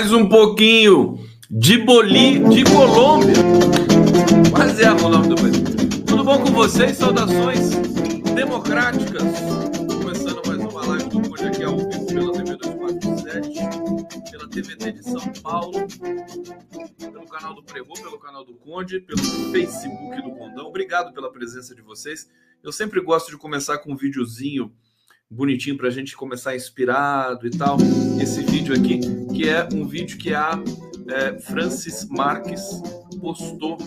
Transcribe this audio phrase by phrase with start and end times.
[0.00, 1.18] Mais um pouquinho
[1.50, 3.34] de Boli, de Colômbia.
[4.50, 5.58] Quase é o nome do país.
[6.06, 6.96] Tudo bom com vocês?
[6.96, 7.74] Saudações
[8.34, 9.22] democráticas.
[10.02, 15.04] Começando mais uma live do Conde aqui ao vivo pela TV 247, pela TVT de
[15.04, 15.86] São Paulo,
[16.98, 19.22] pelo canal do Prevô, pelo canal do Conde, pelo
[19.52, 20.68] Facebook do Condão.
[20.68, 22.26] Obrigado pela presença de vocês.
[22.62, 24.72] Eu sempre gosto de começar com um videozinho
[25.30, 27.76] bonitinho para a gente começar inspirado e tal.
[28.20, 28.98] Esse vídeo aqui,
[29.32, 30.60] que é um vídeo que a
[31.08, 32.82] é, Francis Marques
[33.20, 33.78] postou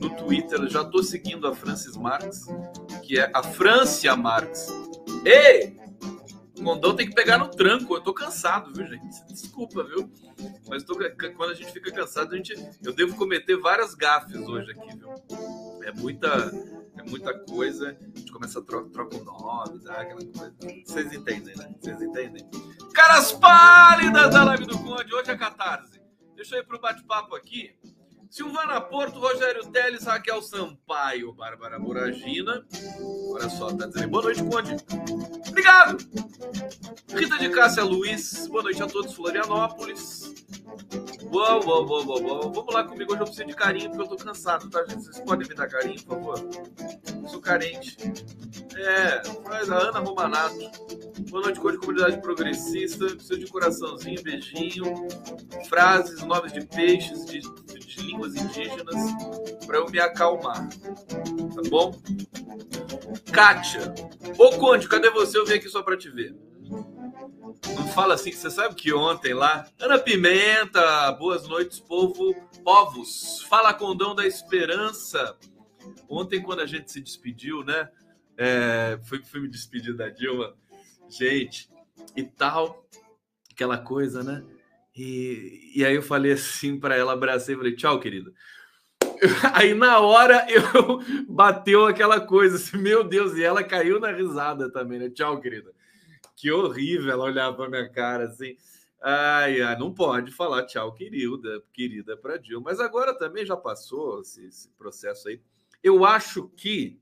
[0.00, 0.68] no Twitter.
[0.68, 2.44] Já estou seguindo a Francis Marques,
[3.04, 4.66] que é a Francia Marques.
[5.24, 5.78] Ei!
[6.58, 7.94] O Condão tem que pegar no tranco.
[7.94, 9.24] Eu tô cansado, viu, gente?
[9.28, 10.10] Desculpa, viu?
[10.68, 10.98] Mas tô,
[11.36, 12.52] quando a gente fica cansado, a gente,
[12.84, 15.14] eu devo cometer várias gafes hoje aqui, viu?
[15.84, 16.50] É muita
[17.00, 20.00] é muita coisa, a gente começa a trocar troca o nome, tá?
[20.00, 20.54] aquela coisa.
[20.84, 21.74] Vocês entendem, né?
[21.80, 22.48] Vocês entendem?
[22.92, 26.00] Caras pálidas da live do Conde, hoje é catarse.
[26.34, 27.74] Deixa eu ir pro bate-papo aqui.
[28.30, 32.64] Silvana Porto, Rogério Teles, Raquel Sampaio, Bárbara Moragina.
[33.32, 34.76] Olha só, tá dizendo boa noite, Conde.
[35.48, 35.96] Obrigado!
[37.14, 40.46] Rita de Cássia Luiz, boa noite a todos, Florianópolis.
[41.30, 42.52] Uou, uou, uou, uou, uou.
[42.52, 45.04] Vamos lá comigo, hoje eu preciso de carinho, porque eu tô cansado, tá, gente?
[45.04, 46.38] Vocês podem me dar carinho, por favor?
[47.28, 47.96] Sou carente.
[48.74, 50.58] É, faz a Ana Romanato.
[51.28, 53.06] Boa noite, Conde, comunidade progressista.
[53.06, 55.06] Preciso de coraçãozinho, beijinho.
[55.68, 58.96] Frases, nomes de peixes, de, de línguas indígenas,
[59.66, 60.66] para eu me acalmar.
[60.68, 61.94] Tá bom?
[63.30, 63.94] Kátia.
[64.38, 65.38] Ô, Conde, cadê você?
[65.38, 66.34] Eu vim aqui só para te ver.
[67.66, 73.42] Não fala assim, você sabe que ontem lá, Ana Pimenta, boas noites, povo, povos.
[73.48, 75.36] Fala Condão da Esperança.
[76.08, 77.88] Ontem, quando a gente se despediu, né?
[78.36, 80.54] É, foi, foi me despedir da Dilma,
[81.08, 81.68] gente,
[82.16, 82.86] e tal,
[83.52, 84.44] aquela coisa, né?
[84.96, 88.32] E, e aí eu falei assim para ela, abracei falei, tchau, querida.
[89.52, 94.70] Aí na hora eu bateu aquela coisa assim, meu Deus, e ela caiu na risada
[94.70, 95.10] também, né?
[95.10, 95.72] Tchau, querida
[96.38, 98.56] que horrível ela olhar para minha cara assim.
[99.02, 102.70] Ai, ai, não pode falar tchau, querida, querida para Dilma.
[102.70, 105.40] Mas agora também já passou esse, esse, processo aí.
[105.82, 107.00] Eu acho que,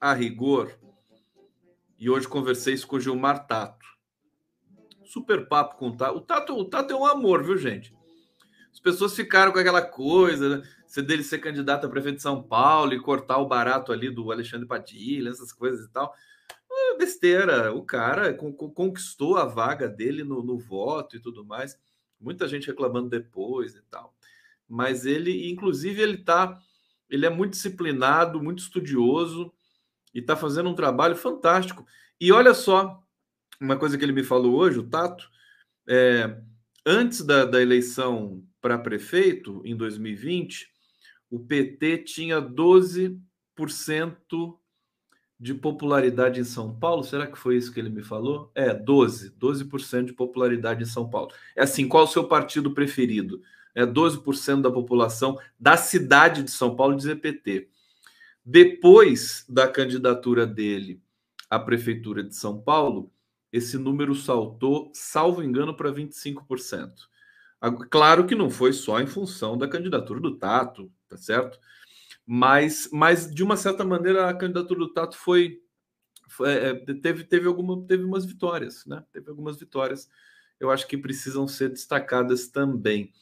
[0.00, 0.76] a rigor,
[1.96, 3.86] e hoje conversei isso com o Gilmar Tato.
[5.04, 6.16] Super papo com o Tato.
[6.16, 7.94] O Tato, o Tato é um amor, viu, gente?
[8.72, 10.68] As pessoas ficaram com aquela coisa, né?
[10.88, 14.32] Se dele ser candidato a prefeito de São Paulo e cortar o barato ali do
[14.32, 16.12] Alexandre Padilha, essas coisas e tal
[16.96, 17.72] besteira.
[17.72, 21.78] O cara conquistou a vaga dele no, no voto e tudo mais.
[22.20, 24.14] Muita gente reclamando depois e tal.
[24.68, 26.58] Mas ele, inclusive, ele tá,
[27.08, 29.52] ele é muito disciplinado, muito estudioso
[30.14, 31.86] e está fazendo um trabalho fantástico.
[32.20, 33.02] E olha só,
[33.60, 35.28] uma coisa que ele me falou hoje, o Tato,
[35.88, 36.40] é,
[36.86, 40.68] antes da, da eleição para prefeito, em 2020,
[41.30, 43.20] o PT tinha 12%
[45.44, 48.50] de popularidade em São Paulo, será que foi isso que ele me falou?
[48.54, 51.32] É, 12, 12% de popularidade em São Paulo.
[51.54, 53.42] É assim, qual o seu partido preferido?
[53.74, 57.68] É 12% da população da cidade de São Paulo diz PT.
[58.42, 61.02] Depois da candidatura dele
[61.50, 63.12] à prefeitura de São Paulo,
[63.52, 66.90] esse número saltou, salvo engano, para 25%.
[67.90, 71.58] Claro que não foi só em função da candidatura do Tato, tá certo?
[72.26, 75.60] Mas, mas de uma certa maneira a candidatura do Tato foi,
[76.28, 79.04] foi é, teve teve alguma teve umas vitórias, né?
[79.12, 80.08] Teve algumas vitórias.
[80.58, 83.12] Eu acho que precisam ser destacadas também.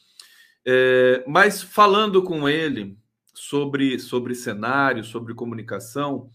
[0.65, 2.97] É, mas falando com ele
[3.33, 6.29] sobre sobre cenário, sobre comunicação,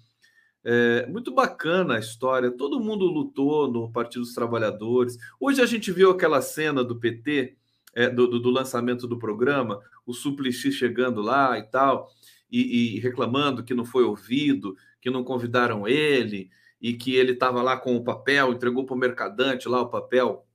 [0.63, 2.51] é muito bacana a história.
[2.51, 5.17] Todo mundo lutou no Partido dos Trabalhadores.
[5.41, 7.57] Hoje a gente viu aquela cena do PT,
[7.95, 12.13] é, do, do, do, lançamento do programa, o Suplicy chegando lá e tal
[12.51, 16.51] e, e reclamando que não foi ouvido, que não convidaram ele
[16.81, 20.47] e que ele estava lá com o papel, entregou para o mercadante lá o papel,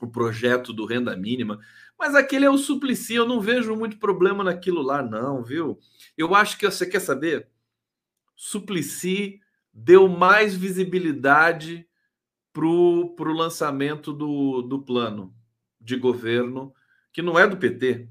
[0.00, 1.58] o projeto do renda mínima.
[1.98, 5.78] Mas aquele é o Suplicy, eu não vejo muito problema naquilo lá, não, viu?
[6.16, 7.48] Eu acho que você quer saber?
[8.36, 9.40] Suplicy
[9.72, 11.86] deu mais visibilidade
[12.52, 15.34] para o lançamento do, do plano
[15.80, 16.72] de governo,
[17.12, 18.08] que não é do PT,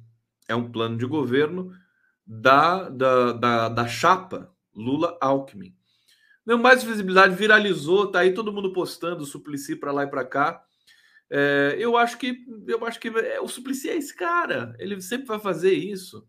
[0.48, 1.74] é um plano de governo
[2.25, 5.75] da, da, da, da chapa Lula-Alckmin.
[6.46, 10.25] Deu mais visibilidade, viralizou, tá aí todo mundo postando o Suplicy para lá e para
[10.25, 10.64] cá.
[11.30, 15.25] É, eu acho que eu acho que é, o Suplicy é esse cara, ele sempre
[15.25, 16.28] vai fazer isso,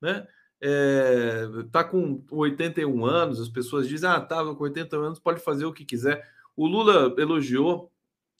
[0.00, 0.26] né?
[0.60, 5.64] É, tá com 81 anos, as pessoas dizem, ah, tá com 80 anos, pode fazer
[5.64, 6.28] o que quiser.
[6.54, 7.92] O Lula elogiou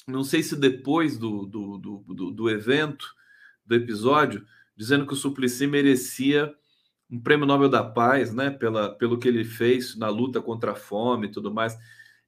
[0.06, 3.14] não sei se depois do, do, do, do, evento,
[3.64, 4.44] do episódio,
[4.76, 6.52] dizendo que o Suplicy merecia
[7.12, 10.74] um prêmio Nobel da Paz, né, pela, pelo que ele fez na luta contra a
[10.74, 11.78] fome e tudo mais.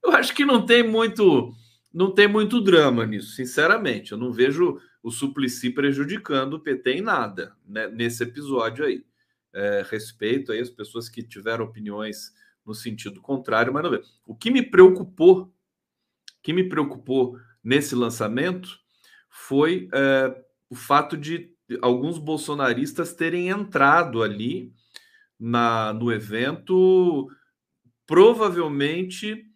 [0.03, 1.55] Eu acho que não tem muito
[1.93, 4.13] não tem muito drama nisso, sinceramente.
[4.13, 9.05] Eu não vejo o Suplicy prejudicando o PT em nada né, nesse episódio aí.
[9.55, 12.35] É, respeito aí as pessoas que tiveram opiniões
[12.67, 14.03] no sentido contrário, mas não vejo.
[14.27, 15.55] O que me preocupou,
[16.43, 18.81] que me preocupou nesse lançamento
[19.31, 24.73] foi é, o fato de alguns bolsonaristas terem entrado ali
[25.39, 27.29] na, no evento,
[28.07, 29.47] provavelmente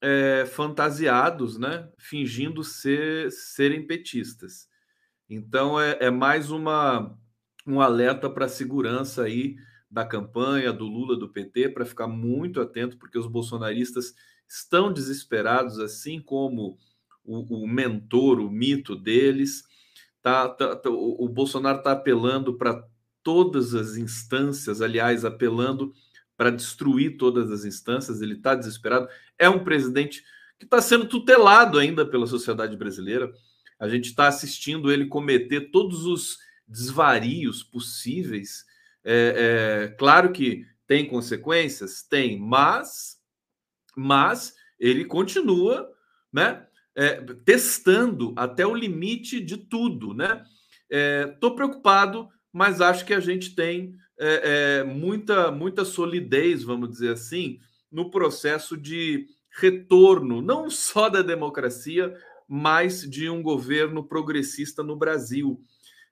[0.00, 4.68] é, fantasiados, né, fingindo ser serem petistas.
[5.28, 7.16] Então é, é mais uma
[7.66, 9.56] um alerta para a segurança aí
[9.90, 14.14] da campanha do Lula do PT para ficar muito atento, porque os bolsonaristas
[14.48, 16.78] estão desesperados, assim como
[17.24, 19.64] o, o mentor, o mito deles.
[20.26, 22.84] Tá, tá, tá o, o Bolsonaro está apelando para
[23.22, 25.94] todas as instâncias, aliás, apelando
[26.36, 28.20] para destruir todas as instâncias.
[28.20, 29.08] Ele está desesperado.
[29.38, 30.24] É um presidente
[30.58, 33.32] que está sendo tutelado ainda pela sociedade brasileira.
[33.78, 38.64] A gente está assistindo ele cometer todos os desvarios possíveis.
[39.04, 43.16] É, é, claro que tem consequências, tem, mas,
[43.96, 45.88] mas ele continua,
[46.32, 46.66] né?
[46.96, 50.42] É, testando até o limite de tudo, né?
[51.30, 56.88] Estou é, preocupado, mas acho que a gente tem é, é, muita, muita solidez, vamos
[56.88, 57.58] dizer assim,
[57.92, 59.26] no processo de
[59.60, 62.16] retorno, não só da democracia,
[62.48, 65.60] mas de um governo progressista no Brasil.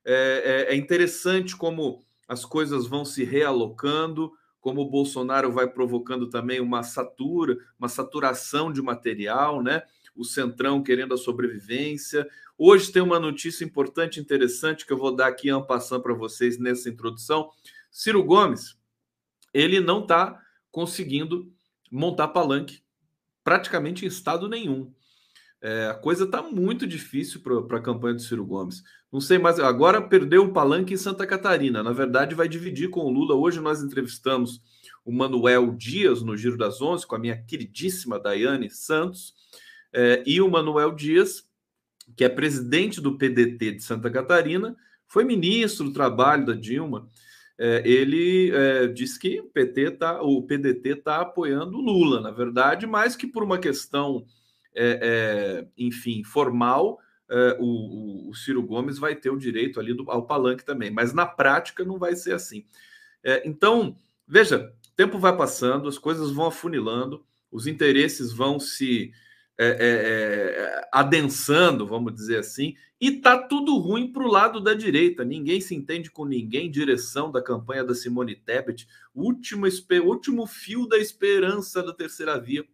[0.05, 6.29] É, é, é interessante como as coisas vão se realocando, como o Bolsonaro vai provocando
[6.29, 9.83] também uma satura, uma saturação de material, né?
[10.15, 12.27] O Centrão querendo a sobrevivência.
[12.57, 16.59] Hoje tem uma notícia importante, interessante, que eu vou dar aqui em passando para vocês
[16.59, 17.51] nessa introdução.
[17.91, 18.77] Ciro Gomes,
[19.53, 20.41] ele não está
[20.71, 21.53] conseguindo
[21.91, 22.83] montar palanque
[23.43, 24.93] praticamente em estado nenhum.
[25.61, 28.83] É, a coisa está muito difícil para a campanha do Ciro Gomes.
[29.11, 31.83] Não sei mais, agora perdeu o palanque em Santa Catarina.
[31.83, 33.35] Na verdade, vai dividir com o Lula.
[33.35, 34.61] Hoje nós entrevistamos
[35.05, 39.35] o Manuel Dias no Giro das Onze, com a minha queridíssima Daiane Santos.
[39.95, 41.49] É, e o Manuel Dias,
[42.17, 47.09] que é presidente do PDT de Santa Catarina, foi ministro do trabalho da Dilma.
[47.57, 52.85] É, ele é, disse que o, PT tá, o PDT está apoiando Lula, na verdade,
[52.85, 54.27] mais que por uma questão,
[54.75, 56.99] é, é, enfim, formal,
[57.31, 61.13] é, o, o, Ciro Gomes vai ter o direito ali do, ao palanque também, mas
[61.13, 62.65] na prática não vai ser assim.
[63.45, 63.97] então,
[64.27, 69.13] veja, o tempo vai passando, as coisas vão afunilando, os interesses vão se
[69.57, 74.75] é, é, é, adensando, vamos dizer assim, e tá tudo ruim para o lado da
[74.75, 75.25] direita.
[75.25, 76.71] Ninguém se entende com ninguém.
[76.71, 79.67] Direção da campanha da Simone Tebet, último,
[80.05, 82.65] último fio da esperança da terceira via,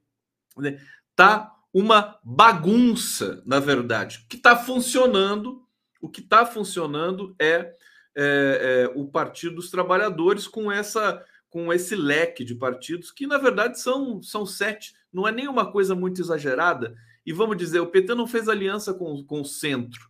[0.57, 0.81] né?
[1.15, 4.23] tá uma bagunça, na verdade.
[4.25, 5.67] O que está funcionando,
[6.01, 7.75] o que está funcionando é,
[8.17, 13.37] é, é o Partido dos Trabalhadores com essa com esse leque de partidos que na
[13.37, 16.95] verdade são, são sete não é nenhuma coisa muito exagerada.
[17.25, 20.01] E vamos dizer, o PT não fez aliança com, com o centro,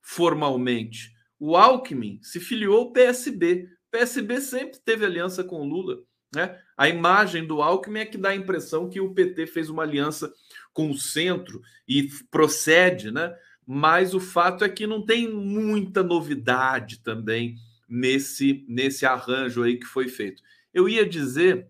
[0.00, 1.12] formalmente.
[1.38, 3.68] O Alckmin se filiou ao PSB.
[3.88, 5.98] O PSB sempre teve aliança com o Lula.
[6.34, 6.60] Né?
[6.76, 10.32] A imagem do Alckmin é que dá a impressão que o PT fez uma aliança
[10.72, 13.34] com o centro e procede, né?
[13.66, 17.56] mas o fato é que não tem muita novidade também
[17.88, 20.42] nesse, nesse arranjo aí que foi feito.
[20.72, 21.68] Eu ia dizer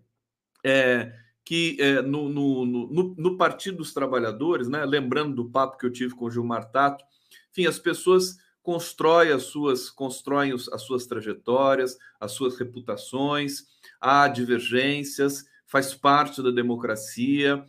[0.65, 1.13] é,
[1.49, 5.91] que é, no, no, no, no, Partido dos Trabalhadores, né, lembrando do papo que eu
[5.91, 7.03] tive com o Gilmar Tato,
[7.49, 13.63] enfim, as pessoas constroem as suas, constroem as suas trajetórias, as suas reputações,
[13.99, 17.65] há divergências, faz parte da democracia.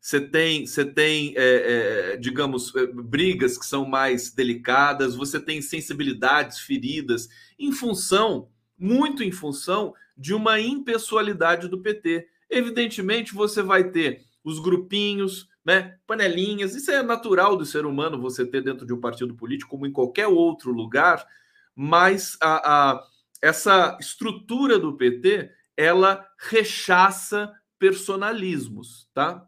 [0.00, 5.14] Você é, é, tem, você tem é, é, digamos, é, brigas que são mais delicadas,
[5.14, 12.28] você tem sensibilidades feridas em função, muito em função de uma impessoalidade do PT.
[12.50, 18.44] Evidentemente, você vai ter os grupinhos, né, panelinhas, isso é natural do ser humano você
[18.44, 21.26] ter dentro de um partido político, como em qualquer outro lugar,
[21.74, 23.04] mas a, a
[23.40, 29.46] essa estrutura do PT ela rechaça personalismos, tá?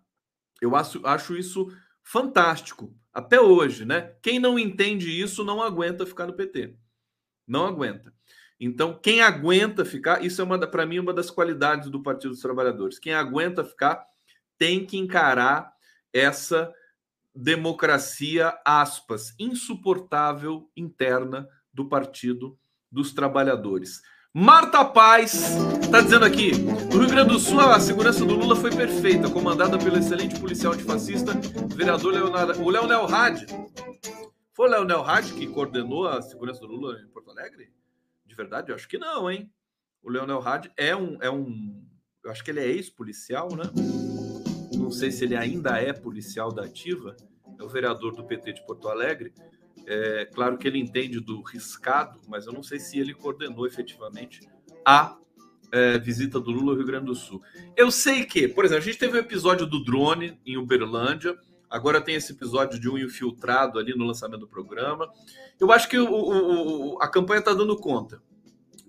[0.60, 1.70] Eu acho, acho isso
[2.02, 4.14] fantástico até hoje, né?
[4.22, 6.74] Quem não entende isso não aguenta ficar no PT,
[7.46, 8.14] não aguenta.
[8.64, 12.40] Então, quem aguenta ficar, isso é uma para mim uma das qualidades do Partido dos
[12.40, 12.96] Trabalhadores.
[12.96, 14.06] Quem aguenta ficar
[14.56, 15.72] tem que encarar
[16.12, 16.72] essa
[17.34, 22.56] democracia, aspas, insuportável interna do Partido
[22.88, 24.00] dos Trabalhadores.
[24.32, 28.70] Marta Paz está dizendo aqui: no Rio Grande do Sul, a segurança do Lula foi
[28.70, 31.32] perfeita, comandada pelo excelente policial antifascista,
[31.74, 33.44] vereador Leonardo, o Leonel Hadi.
[34.52, 37.81] Foi o Leonel Hadi que coordenou a segurança do Lula em Porto Alegre?
[38.32, 39.52] De verdade, eu acho que não, hein?
[40.02, 41.84] O Leonel Hadi é um, é um.
[42.24, 43.64] Eu acho que ele é ex-policial, né?
[44.74, 47.14] Não sei se ele ainda é policial da Ativa,
[47.60, 49.34] é o vereador do PT de Porto Alegre.
[49.86, 54.40] É, claro que ele entende do riscado, mas eu não sei se ele coordenou efetivamente
[54.82, 55.18] a
[55.70, 57.42] é, visita do Lula ao Rio Grande do Sul.
[57.76, 61.38] Eu sei que, por exemplo, a gente teve um episódio do drone em Uberlândia,
[61.72, 65.10] agora tem esse episódio de um infiltrado ali no lançamento do programa.
[65.58, 68.22] Eu acho que o, o, a campanha está dando conta,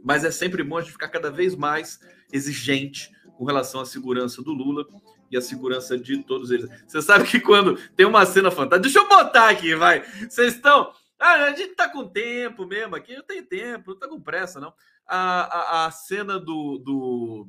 [0.03, 1.99] mas é sempre bom a gente ficar cada vez mais
[2.31, 4.85] exigente com relação à segurança do Lula
[5.31, 6.69] e a segurança de todos eles.
[6.85, 10.01] Você sabe que quando tem uma cena fantástica, deixa eu botar aqui, vai.
[10.29, 10.91] Vocês estão.
[11.17, 14.59] Ah, a gente tá com tempo mesmo aqui, não tem tempo, não tá com pressa,
[14.59, 14.73] não.
[15.07, 17.47] A, a, a cena do, do,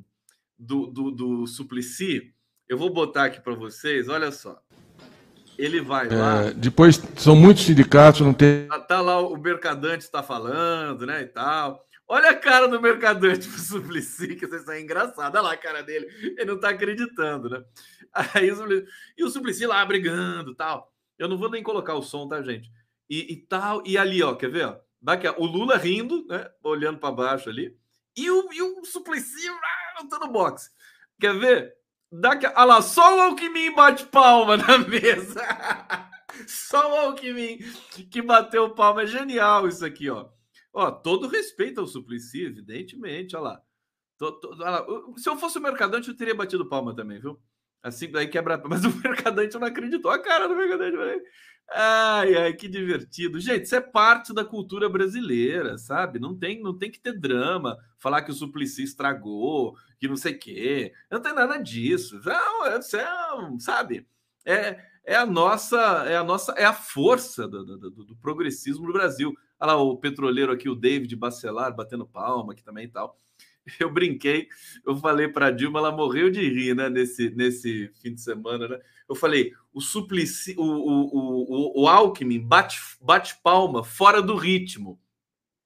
[0.57, 2.33] do, do, do Suplicy,
[2.69, 4.61] eu vou botar aqui para vocês, olha só.
[5.57, 6.45] Ele vai lá.
[6.45, 8.67] É, depois são muitos sindicatos, não tem.
[8.67, 11.21] Tá, tá lá o Mercadante está falando, né?
[11.21, 11.85] E tal.
[12.07, 15.33] Olha a cara do mercadante pro Suplicy, que isso é engraçado.
[15.33, 16.07] Olha lá a cara dele.
[16.21, 17.63] Ele não tá acreditando, né?
[18.33, 20.93] Aí o Suplicy, e o Suplicy lá brigando tal.
[21.17, 22.69] Eu não vou nem colocar o som, tá, gente?
[23.09, 23.81] E, e tal.
[23.85, 24.67] E ali, ó, quer ver?
[24.67, 24.79] Ó?
[25.01, 26.47] Daqui, o Lula rindo, né?
[26.63, 27.75] Olhando para baixo ali.
[28.15, 30.69] E o, e o Suplicy ah, tá no boxe.
[31.19, 31.73] Quer ver?
[32.19, 35.41] Daqui, olha lá, só o Alckmin bate palma na mesa.
[36.47, 37.59] só o Alckmin
[38.09, 39.03] que bateu palma.
[39.03, 40.29] É genial isso aqui, ó.
[40.73, 43.61] Ó, todo respeito ao Suplicy, evidentemente, olha lá.
[44.17, 44.85] Tô, tô, olha lá.
[45.17, 47.39] Se eu fosse o Mercadante, eu teria batido palma também, viu?
[47.85, 48.59] Assim, daí quebra.
[48.67, 50.09] Mas o Mercadante não acreditou.
[50.09, 50.97] A cara do Mercadante.
[50.97, 51.21] Falei.
[51.71, 53.39] Ai, ai, que divertido.
[53.39, 56.19] Gente, isso é parte da cultura brasileira, sabe?
[56.19, 60.33] Não tem, não tem que ter drama, falar que o Suplicy estragou, que não sei
[60.33, 60.93] o quê.
[61.11, 62.19] Não tem nada disso.
[62.25, 63.07] Não, isso é,
[63.59, 64.07] sabe?
[64.45, 65.77] É, é a nossa,
[66.07, 69.31] é a nossa, é a força do, do, do progressismo no Brasil.
[69.59, 73.19] Olha lá o petroleiro aqui, o David Bacelar, batendo palma aqui também e tal.
[73.79, 74.47] Eu brinquei,
[74.85, 78.79] eu falei para Dilma, ela morreu de rir, né, nesse, nesse fim de semana, né?
[79.07, 84.99] Eu falei, o Suplicy, o, o, o, o Alckmin bate, bate palma fora do ritmo.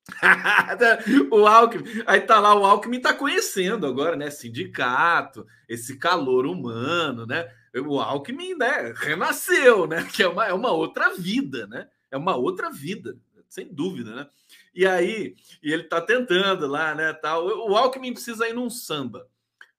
[1.31, 4.29] o Alckmin, aí tá lá, o Alckmin tá conhecendo agora, né?
[4.29, 7.49] Sindicato, esse calor humano, né?
[7.85, 10.03] O Alckmin, né, renasceu, né?
[10.11, 11.87] Que é uma, é uma outra vida, né?
[12.11, 13.17] É uma outra vida
[13.49, 14.29] sem dúvida, né?
[14.73, 17.45] E aí, e ele tá tentando lá, né, tal.
[17.45, 19.27] O Alckmin precisa ir num samba.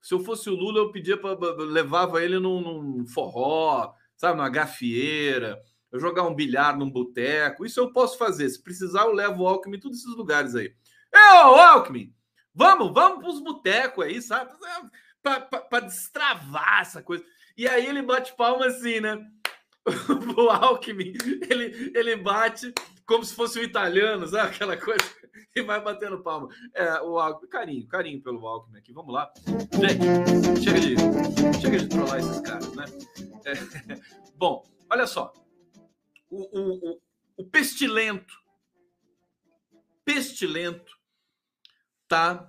[0.03, 4.49] Se eu fosse o Lula, eu pedia para levava ele num, num, forró, sabe, numa
[4.49, 5.61] gafieira,
[5.93, 7.65] eu jogar um bilhar num boteco.
[7.65, 8.49] Isso eu posso fazer.
[8.49, 10.75] Se precisar, eu levo o Alckmin em todos esses lugares aí.
[11.15, 12.13] Ô, Alckmin,
[12.55, 14.53] vamos, vamos para os botecos aí, sabe?
[15.23, 17.25] Para destravar essa coisa.
[17.57, 19.19] E aí ele bate palma assim, né?
[20.37, 21.13] o Alckmin,
[21.49, 22.73] ele, ele bate
[23.11, 24.55] como se fosse um italiano, sabe?
[24.55, 25.03] Aquela coisa,
[25.57, 26.49] e vai batendo palma.
[26.73, 29.33] É, o carinho, carinho pelo Alckmin aqui, vamos lá.
[29.73, 32.85] Gente, chega de, chega de trollar esses caras, né?
[33.45, 34.01] É,
[34.39, 35.33] bom, olha só.
[36.31, 37.01] O, o, o,
[37.39, 38.33] o pestilento,
[40.05, 40.97] pestilento,
[42.07, 42.49] tá,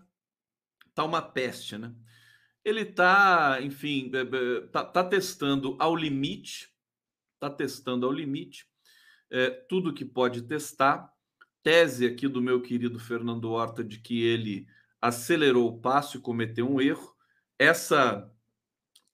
[0.94, 1.91] tá uma peste, né?
[2.63, 6.70] Ele tá, enfim, é, é, tá, tá testando ao limite
[7.34, 8.71] está testando ao limite
[9.32, 11.12] é, tudo que pode testar.
[11.64, 14.68] Tese aqui do meu querido Fernando Horta de que ele
[15.00, 17.16] acelerou o passo e cometeu um erro.
[17.58, 18.30] Essa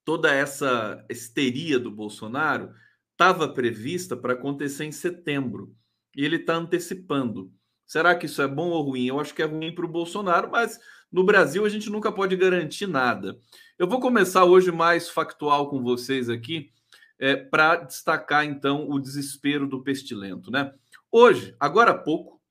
[0.03, 2.73] toda essa histeria do Bolsonaro
[3.11, 5.75] estava prevista para acontecer em setembro
[6.15, 7.51] e ele está antecipando.
[7.85, 9.07] Será que isso é bom ou ruim?
[9.07, 10.79] Eu acho que é ruim para o Bolsonaro, mas
[11.11, 13.37] no Brasil a gente nunca pode garantir nada.
[13.77, 16.71] Eu vou começar hoje mais factual com vocês aqui
[17.19, 20.73] é, para destacar então o desespero do pestilento, né?
[21.11, 22.41] Hoje, agora há pouco,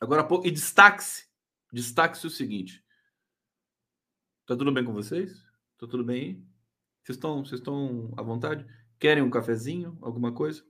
[0.00, 1.26] agora há pouco, e destaque-se,
[1.72, 2.84] destaque-se o seguinte:
[4.46, 5.42] tá tudo bem com vocês?
[5.78, 6.34] Tá tudo bem aí?
[7.02, 8.66] Vocês estão, vocês estão à vontade?
[8.98, 10.64] Querem um cafezinho, alguma coisa?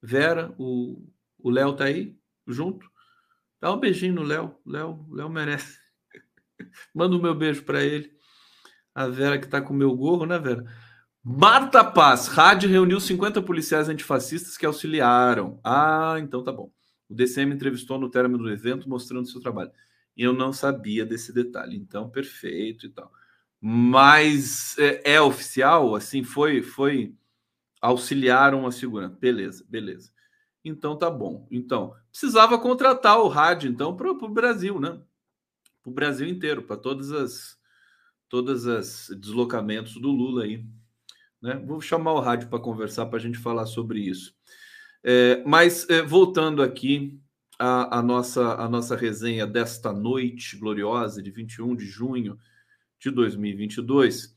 [0.00, 1.10] Vera, o
[1.42, 2.90] Léo tá aí junto?
[3.60, 5.78] Dá um beijinho no Léo, Léo, Léo merece.
[6.94, 8.14] Manda o meu beijo para ele.
[8.94, 10.64] A Vera que tá com o meu gorro, né, Vera?
[11.26, 15.58] Marta Paz, rádio reuniu 50 policiais antifascistas que auxiliaram.
[15.64, 16.70] Ah, então tá bom.
[17.08, 19.72] O DCM entrevistou no término do evento mostrando seu trabalho.
[20.14, 23.10] Eu não sabia desse detalhe, então perfeito e tal.
[23.58, 27.14] Mas é, é oficial, assim, foi foi
[27.80, 29.16] auxiliaram a segurança.
[29.18, 30.12] Beleza, beleza.
[30.62, 31.48] Então tá bom.
[31.50, 35.00] Então, precisava contratar o rádio, então, para o Brasil, né?
[35.82, 37.58] Para o Brasil inteiro, para todas as
[38.28, 40.66] todas as deslocamentos do Lula aí.
[41.44, 41.56] Né?
[41.56, 44.34] Vou chamar o rádio para conversar para a gente falar sobre isso.
[45.04, 47.20] É, mas é, voltando aqui
[47.58, 52.38] à, à, nossa, à nossa resenha desta noite gloriosa de 21 de junho
[52.98, 54.34] de 2022,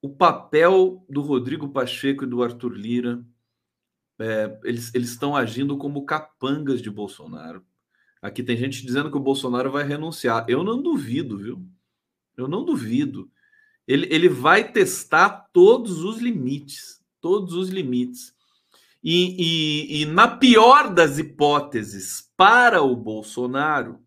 [0.00, 3.22] o papel do Rodrigo Pacheco e do Arthur Lira,
[4.18, 7.62] é, eles, eles estão agindo como capangas de Bolsonaro.
[8.22, 10.46] Aqui tem gente dizendo que o Bolsonaro vai renunciar.
[10.48, 11.68] Eu não duvido, viu?
[12.34, 13.30] Eu não duvido.
[13.86, 18.34] Ele, ele vai testar todos os limites, todos os limites.
[19.02, 24.02] E, e, e, na pior das hipóteses, para o Bolsonaro,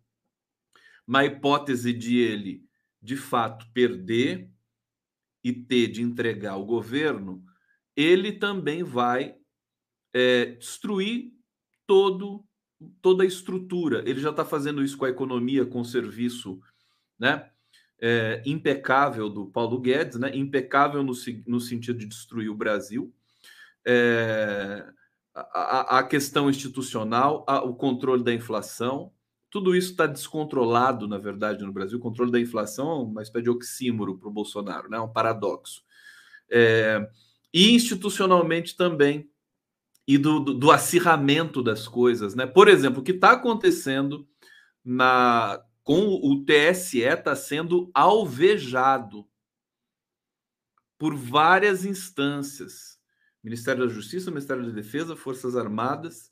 [1.08, 2.66] na hipótese de ele
[3.02, 4.50] de fato perder
[5.44, 7.44] e ter de entregar o governo,
[7.96, 9.36] ele também vai
[10.14, 11.32] é, destruir
[11.86, 12.44] todo,
[13.02, 14.04] toda a estrutura.
[14.10, 16.60] Ele já está fazendo isso com a economia, com o serviço
[17.20, 17.52] né,
[18.02, 21.14] é, impecável do Paulo Guedes, né, impecável no,
[21.46, 23.14] no sentido de destruir o Brasil
[23.90, 24.86] é,
[25.34, 29.14] a, a, questão institucional, a, o controle da inflação,
[29.50, 31.98] tudo isso está descontrolado, na verdade, no Brasil.
[31.98, 35.00] O controle da inflação é uma espécie de oxímoro para o Bolsonaro, né?
[35.00, 35.84] um paradoxo.
[36.50, 37.10] É,
[37.54, 39.30] e institucionalmente também,
[40.06, 42.36] e do, do, do, acirramento das coisas.
[42.36, 42.46] Né?
[42.46, 44.28] Por exemplo, o que está acontecendo
[44.84, 49.26] na, com o TSE está sendo alvejado
[51.00, 53.00] por várias instâncias
[53.42, 56.30] Ministério da Justiça, Ministério da Defesa, Forças Armadas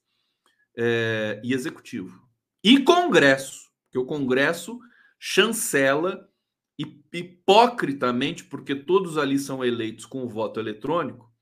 [0.75, 2.21] é, e Executivo.
[2.61, 4.77] E Congresso, que o Congresso
[5.17, 6.29] chancela
[6.77, 11.33] hipocritamente, porque todos ali são eleitos com o voto eletrônico,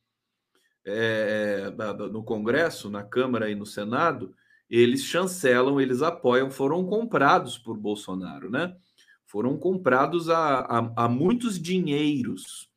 [0.86, 1.72] é,
[2.12, 4.36] no Congresso, na Câmara e no Senado,
[4.70, 8.76] eles chancelam, eles apoiam, foram comprados por Bolsonaro, né?
[9.26, 12.70] Foram comprados a, a, a muitos dinheiros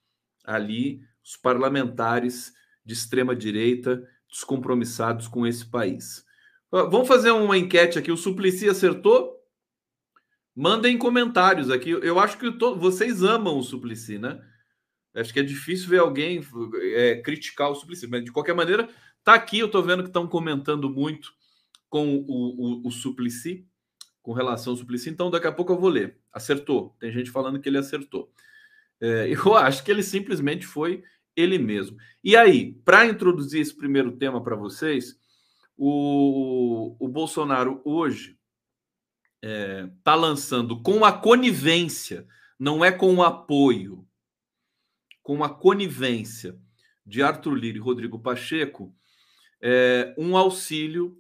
[0.44, 2.52] ali, os parlamentares
[2.84, 6.24] de extrema direita descompromissados com esse país.
[6.70, 8.10] Vamos fazer uma enquete aqui.
[8.10, 9.34] O Suplicy acertou?
[10.54, 11.90] Mandem comentários aqui.
[11.90, 12.76] Eu acho que to...
[12.76, 14.40] vocês amam o Suplicy, né?
[15.14, 16.44] Acho que é difícil ver alguém
[16.94, 18.88] é, criticar o Suplicy, mas de qualquer maneira,
[19.24, 19.58] tá aqui.
[19.58, 21.32] Eu tô vendo que estão comentando muito
[21.88, 23.66] com o, o, o Suplicy,
[24.22, 25.10] com relação ao Suplicy.
[25.10, 26.18] Então, daqui a pouco eu vou ler.
[26.32, 26.96] Acertou.
[26.98, 28.32] Tem gente falando que ele acertou.
[29.00, 31.02] É, eu acho que ele simplesmente foi
[31.34, 31.96] ele mesmo.
[32.24, 35.18] E aí, para introduzir esse primeiro tema para vocês,
[35.76, 38.38] o, o Bolsonaro hoje
[39.42, 42.26] está é, tá lançando com a conivência,
[42.58, 44.06] não é com o apoio,
[45.22, 46.58] com a conivência
[47.04, 48.94] de Arthur Lira e Rodrigo Pacheco,
[49.60, 51.16] é, um auxílio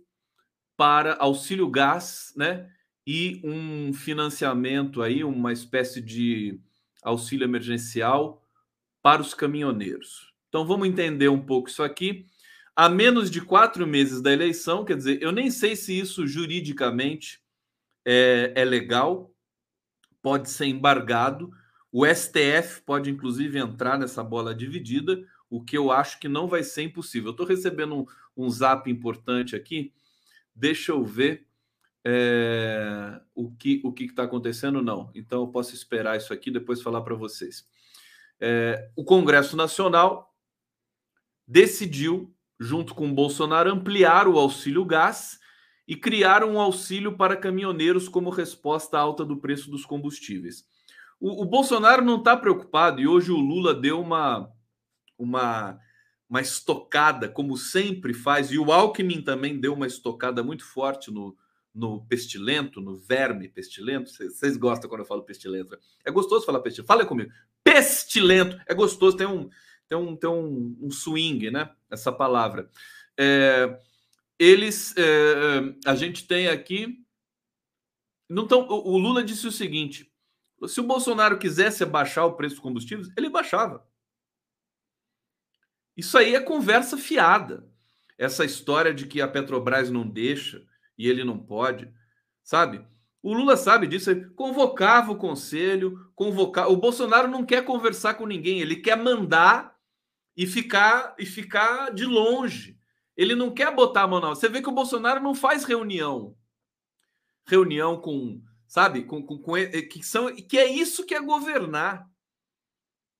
[0.76, 2.68] para auxílio gás, né?
[3.06, 6.60] E um financiamento aí, uma espécie de
[7.02, 8.42] auxílio emergencial
[9.00, 10.32] para os caminhoneiros.
[10.48, 12.26] Então vamos entender um pouco isso aqui.
[12.74, 17.40] A menos de quatro meses da eleição, quer dizer, eu nem sei se isso juridicamente
[18.04, 19.32] é, é legal,
[20.20, 21.50] pode ser embargado.
[21.90, 26.62] O STF pode, inclusive, entrar nessa bola dividida, o que eu acho que não vai
[26.62, 27.28] ser impossível.
[27.28, 29.92] Eu estou recebendo um, um zap importante aqui.
[30.56, 31.46] Deixa eu ver
[32.04, 34.82] é, o que o que está acontecendo.
[34.82, 37.68] Não, então eu posso esperar isso aqui depois falar para vocês
[38.40, 40.34] é, o Congresso Nacional
[41.46, 45.38] decidiu, junto com Bolsonaro, ampliar o auxílio gás
[45.86, 50.64] e criar um auxílio para caminhoneiros como resposta à alta do preço dos combustíveis.
[51.20, 54.50] O, o Bolsonaro não está preocupado e hoje o Lula deu uma,
[55.16, 55.78] uma,
[56.28, 61.36] uma estocada, como sempre faz, e o Alckmin também deu uma estocada muito forte no,
[61.72, 64.10] no pestilento, no verme pestilento.
[64.10, 65.78] Vocês gostam quando eu falo pestilento?
[66.04, 66.88] É gostoso falar pestilento.
[66.88, 67.30] Fala comigo
[67.66, 68.60] pestilento.
[68.66, 69.50] É gostoso, tem um,
[69.88, 71.68] tem um, tem um, um swing, né?
[71.90, 72.70] Essa palavra.
[73.18, 73.78] É,
[74.38, 77.04] eles, é, a gente tem aqui.
[78.28, 80.10] Não tão, o Lula disse o seguinte:
[80.68, 83.84] se o Bolsonaro quisesse abaixar o preço dos combustíveis, ele baixava.
[85.96, 87.66] Isso aí é conversa fiada.
[88.18, 90.62] Essa história de que a Petrobras não deixa
[90.96, 91.90] e ele não pode,
[92.42, 92.84] sabe?
[93.22, 96.70] O Lula sabe disso, ele convocava o conselho, convocar.
[96.70, 99.76] O Bolsonaro não quer conversar com ninguém, ele quer mandar
[100.36, 102.78] e ficar e ficar de longe.
[103.16, 104.28] Ele não quer botar a mão na.
[104.28, 106.36] Você vê que o Bolsonaro não faz reunião,
[107.46, 109.54] reunião com, sabe, com, com, com
[109.90, 112.08] que são que é isso que é governar.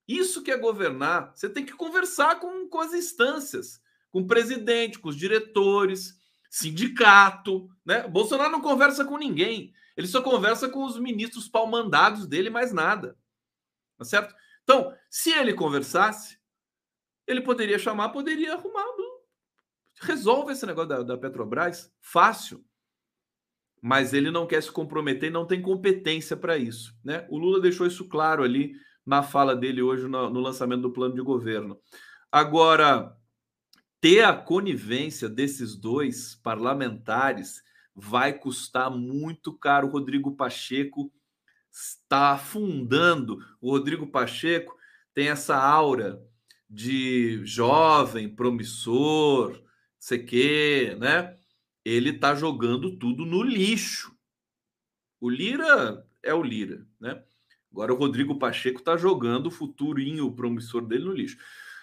[0.07, 1.33] Isso que é governar.
[1.35, 6.17] Você tem que conversar com, com as instâncias, com o presidente, com os diretores,
[6.49, 8.07] sindicato, né?
[8.07, 9.73] Bolsonaro não conversa com ninguém.
[9.95, 13.17] Ele só conversa com os ministros palmandados dele, mais nada.
[13.97, 14.33] Tá certo?
[14.63, 16.37] Então, se ele conversasse,
[17.25, 18.87] ele poderia chamar, poderia arrumar.
[19.99, 22.63] Resolve esse negócio da, da Petrobras, fácil.
[23.81, 26.95] Mas ele não quer se comprometer e não tem competência para isso.
[27.03, 27.25] Né?
[27.29, 28.75] O Lula deixou isso claro ali
[29.07, 31.79] na fala dele hoje no, no lançamento do plano de governo.
[32.29, 33.15] Agora,
[34.01, 37.63] ter a conivência desses dois parlamentares
[37.95, 39.87] vai custar muito caro.
[39.87, 41.09] O Rodrigo Pacheco
[41.71, 43.39] está afundando.
[43.61, 44.75] O Rodrigo Pacheco
[45.13, 46.21] tem essa aura
[46.69, 49.63] de jovem, promissor,
[49.97, 51.37] sei que, né?
[51.85, 54.13] Ele está jogando tudo no lixo.
[55.17, 57.23] O Lira é o Lira, né?
[57.77, 61.37] Agora o Rodrigo Pacheco está jogando o futurinho promissor dele no lixo.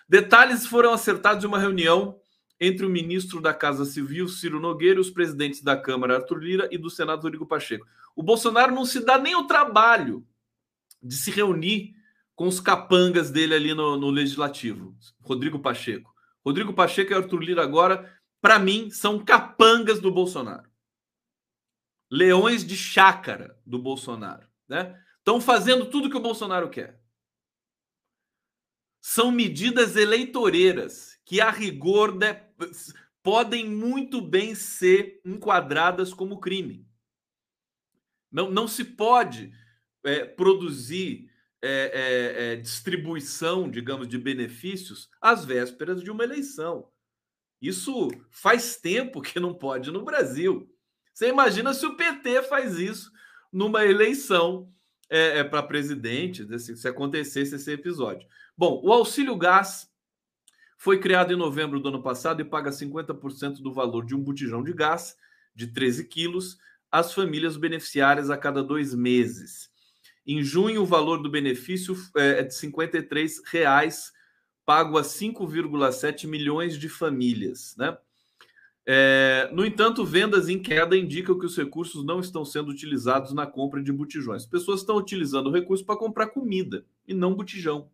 [0.09, 2.19] Detalhes foram acertados em uma reunião
[2.61, 6.69] entre o ministro da Casa Civil, Ciro Nogueira, e os presidentes da Câmara, Arthur Lira,
[6.73, 7.87] e do Senado, Rodrigo Pacheco.
[8.17, 10.27] O Bolsonaro não se dá nem o trabalho
[11.01, 11.95] de se reunir
[12.35, 16.13] com os capangas dele ali no, no Legislativo, Rodrigo Pacheco.
[16.45, 20.69] Rodrigo Pacheco e Arthur Lira agora, para mim, são capangas do Bolsonaro.
[22.11, 25.01] Leões de chácara do Bolsonaro, né?
[25.25, 27.01] Estão fazendo tudo que o Bolsonaro quer.
[29.01, 32.35] São medidas eleitoreiras que, a rigor, de,
[33.23, 36.87] podem muito bem ser enquadradas como crime.
[38.31, 39.51] Não, não se pode
[40.05, 41.31] é, produzir
[41.63, 46.93] é, é, é, distribuição, digamos, de benefícios às vésperas de uma eleição.
[47.63, 50.71] Isso faz tempo que não pode no Brasil.
[51.15, 53.11] Você imagina se o PT faz isso
[53.51, 54.71] numa eleição
[55.15, 58.27] é, é para presidente, se acontecesse esse episódio.
[58.59, 59.89] Bom, o auxílio gás
[60.77, 64.65] foi criado em novembro do ano passado e paga 50% do valor de um botijão
[64.65, 65.17] de gás
[65.55, 66.59] de 13 quilos
[66.91, 69.71] às famílias beneficiárias a cada dois meses.
[70.27, 74.13] Em junho, o valor do benefício é, é de 53 reais,
[74.67, 77.77] pago a 5,7 milhões de famílias.
[77.79, 77.97] Né?
[78.87, 83.47] É, no entanto, vendas em queda indicam que os recursos não estão sendo utilizados na
[83.47, 84.43] compra de botijões.
[84.43, 87.91] As pessoas estão utilizando o recurso para comprar comida e não botijão.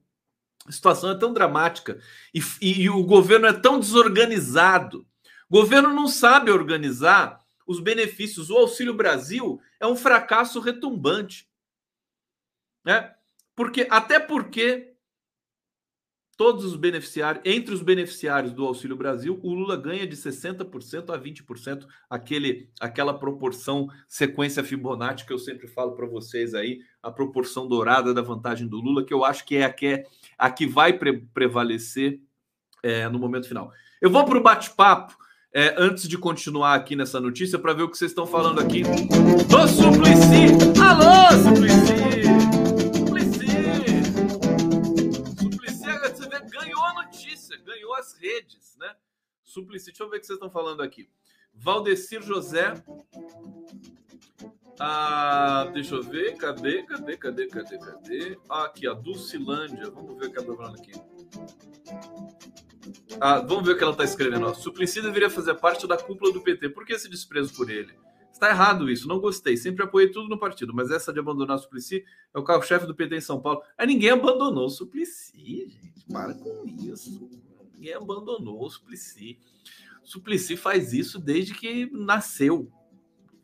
[0.67, 2.01] A situação é tão dramática
[2.35, 5.07] e, e, e o governo é tão desorganizado.
[5.49, 8.51] O governo não sabe organizar os benefícios.
[8.51, 11.49] O Auxílio Brasil é um fracasso retumbante.
[12.85, 13.15] Né?
[13.55, 14.90] Porque, até porque
[16.41, 21.19] todos os beneficiários, entre os beneficiários do Auxílio Brasil, o Lula ganha de 60% a
[21.19, 27.69] 20%, aquele, aquela proporção sequência Fibonacci que eu sempre falo para vocês aí, a proporção
[27.69, 30.05] dourada da vantagem do Lula, que eu acho que é a que, é,
[30.39, 32.19] a que vai pre prevalecer
[32.83, 33.71] é, no momento final.
[34.01, 35.15] Eu vou para o bate-papo.
[35.53, 38.83] É, antes de continuar aqui nessa notícia, para ver o que vocês estão falando aqui
[38.83, 40.81] do Suplicy.
[40.81, 42.20] Alô, Suplicy!
[48.81, 48.97] Né?
[49.45, 51.09] Suplicy, deixa eu ver o que vocês estão falando aqui.
[51.55, 52.75] Valdecir José.
[54.79, 58.39] Ah, deixa eu ver, cadê, cadê, cadê, cadê, cadê?
[58.49, 59.91] Ah, aqui, a Dulcilândia.
[59.91, 60.93] Vamos ver o que ela está falando aqui.
[63.21, 64.47] Ah, vamos ver o que ela está escrevendo.
[64.47, 64.55] Ó.
[64.55, 66.71] Suplicy deveria fazer parte da cúpula do PT.
[66.71, 67.93] Por que esse desprezo por ele?
[68.33, 69.55] Está errado isso, não gostei.
[69.55, 72.95] Sempre apoiei tudo no partido, mas essa de abandonar o Suplicy é o carro-chefe do
[72.95, 73.61] PT em São Paulo.
[73.77, 76.07] Aí ninguém abandonou o Suplicy, gente.
[76.11, 77.29] Para com isso
[77.81, 79.39] ninguém abandonou o Suplicy.
[80.05, 82.71] O Suplicy faz isso desde que nasceu.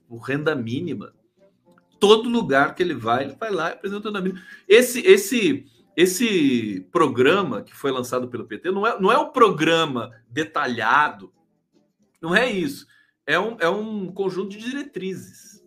[0.09, 1.15] O renda mínima.
[1.99, 4.43] Todo lugar que ele vai, ele vai lá e apresenta renda mínima.
[4.69, 10.13] Esse, esse, esse programa que foi lançado pelo PT não é, não é um programa
[10.29, 11.33] detalhado.
[12.21, 12.87] Não é isso.
[13.27, 15.65] É um, é um conjunto de diretrizes.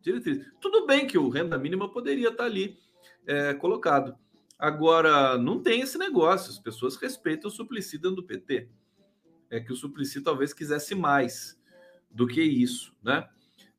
[0.00, 0.46] diretrizes.
[0.60, 2.78] Tudo bem que o renda mínima poderia estar ali
[3.26, 4.16] é, colocado.
[4.62, 6.48] Agora, não tem esse negócio.
[6.48, 8.68] As pessoas respeitam o Suplicy do PT.
[9.50, 11.58] É que o Suplicy talvez quisesse mais
[12.08, 13.26] do que isso, né?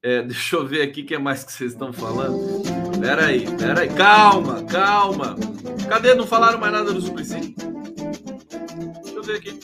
[0.02, 2.64] É, deixa eu ver aqui o que é mais que vocês estão falando.
[3.00, 3.96] Pera aí, pera aí.
[3.96, 5.38] Calma, calma.
[5.88, 6.14] Cadê?
[6.16, 7.56] Não falaram mais nada do Suplicy?
[9.04, 9.58] Deixa eu ver aqui.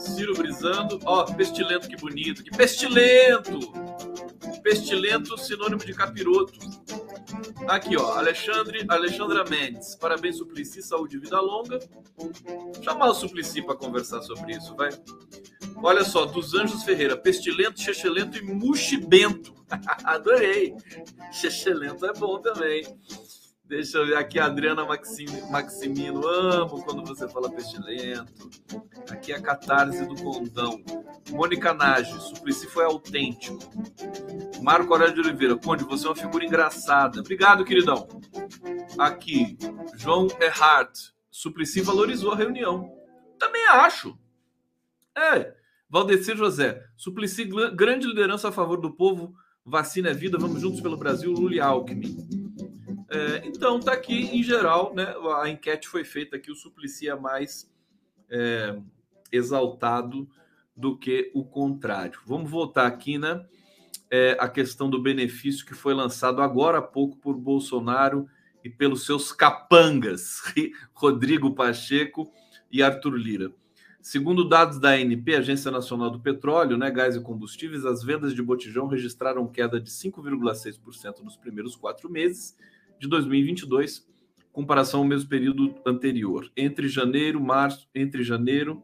[0.00, 0.98] Ciro brisando.
[1.04, 2.42] Ó, pestilento, que bonito.
[2.42, 3.72] Que pestilento!
[4.64, 6.58] Pestilento, sinônimo de capiroto.
[7.68, 9.94] Aqui, ó, Alexandre, Alexandra Mendes.
[9.94, 11.78] Parabéns, Suplicy, saúde e vida longa.
[12.82, 14.90] Chamar o Suplicy para conversar sobre isso, vai.
[15.76, 19.54] Olha só, dos Anjos Ferreira, pestilento, chechelento e muxibento.
[20.04, 20.74] Adorei.
[21.32, 22.84] Chechelento é bom também.
[23.72, 26.28] Deixa eu ver aqui, Adriana Maximino.
[26.28, 28.50] Amo quando você fala pestilento.
[29.10, 30.84] Aqui é a catarse do condão.
[31.30, 33.58] Mônica Nage, Suplicy foi autêntico.
[34.60, 37.20] Marco Aurélio de Oliveira, Conde, você é uma figura engraçada.
[37.20, 38.06] Obrigado, queridão.
[38.98, 39.56] Aqui,
[39.96, 42.94] João Erhardt, Suplicy valorizou a reunião.
[43.38, 44.18] Também acho.
[45.16, 45.54] É.
[45.88, 50.98] Valdecir José, Suplicy, grande liderança a favor do povo, vacina é vida, vamos juntos pelo
[50.98, 52.41] Brasil, Lula e Alckmin.
[53.12, 57.14] É, então, tá aqui, em geral, né, a enquete foi feita aqui, o Suplicy é
[57.14, 57.70] mais
[58.30, 58.78] é,
[59.30, 60.26] exaltado
[60.74, 62.18] do que o contrário.
[62.24, 63.44] Vamos voltar aqui, né?
[64.10, 68.26] É, a questão do benefício que foi lançado agora há pouco por Bolsonaro
[68.64, 70.40] e pelos seus capangas,
[70.94, 72.32] Rodrigo Pacheco
[72.70, 73.52] e Arthur Lira.
[74.00, 78.42] Segundo dados da ANP, Agência Nacional do Petróleo, né, Gás e Combustíveis, as vendas de
[78.42, 82.56] botijão registraram queda de 5,6% nos primeiros quatro meses
[83.02, 84.06] de 2022,
[84.52, 86.48] comparação ao mesmo período anterior.
[86.56, 88.80] Entre janeiro, março, entre janeiro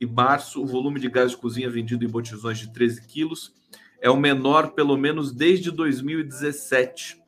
[0.00, 3.54] e março, o volume de gás de cozinha vendido em botijões de 13 quilos
[4.00, 7.22] é o menor, pelo menos desde 2017.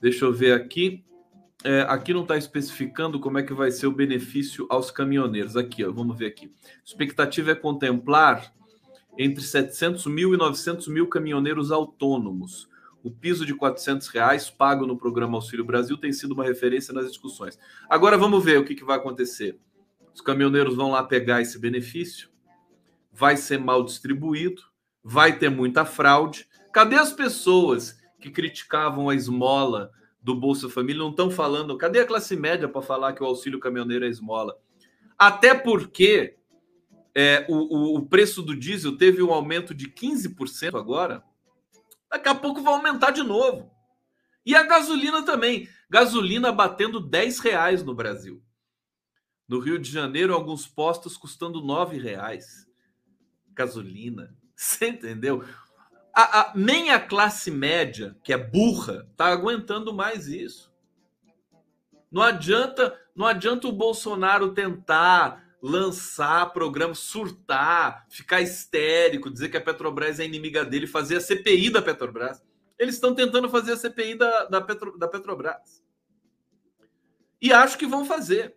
[0.00, 1.04] Deixa eu ver aqui.
[1.62, 5.58] É, aqui não está especificando como é que vai ser o benefício aos caminhoneiros.
[5.58, 6.50] Aqui, ó, vamos ver aqui.
[6.82, 8.50] Expectativa é contemplar
[9.18, 12.66] entre 700 mil e 900 mil caminhoneiros autônomos,
[13.02, 17.06] o piso de 400 reais pago no programa Auxílio Brasil tem sido uma referência nas
[17.08, 17.58] discussões.
[17.88, 19.58] Agora vamos ver o que, que vai acontecer.
[20.12, 22.28] Os caminhoneiros vão lá pegar esse benefício,
[23.12, 24.62] vai ser mal distribuído,
[25.04, 26.48] vai ter muita fraude.
[26.72, 31.02] Cadê as pessoas que criticavam a esmola do Bolsa Família?
[31.02, 31.78] Não estão falando.
[31.78, 34.56] Cadê a classe média para falar que o auxílio caminhoneiro é esmola?
[35.18, 36.36] Até porque
[37.14, 41.22] é, o, o, o preço do diesel teve um aumento de 15% agora
[42.10, 43.70] Daqui a pouco vai aumentar de novo.
[44.44, 45.68] E a gasolina também.
[45.90, 48.42] Gasolina batendo 10 reais no Brasil.
[49.48, 52.66] No Rio de Janeiro, alguns postos custando 9 reais.
[53.52, 54.34] Gasolina.
[54.54, 55.44] Você entendeu?
[56.14, 60.72] A, a, nem a classe média, que é burra, tá aguentando mais isso.
[62.10, 69.60] Não adianta, não adianta o Bolsonaro tentar lançar programa, surtar, ficar histérico, dizer que a
[69.60, 72.40] Petrobras é inimiga dele, fazer a CPI da Petrobras.
[72.78, 75.82] Eles estão tentando fazer a CPI da, da, Petro, da Petrobras.
[77.42, 78.54] E acho que vão fazer.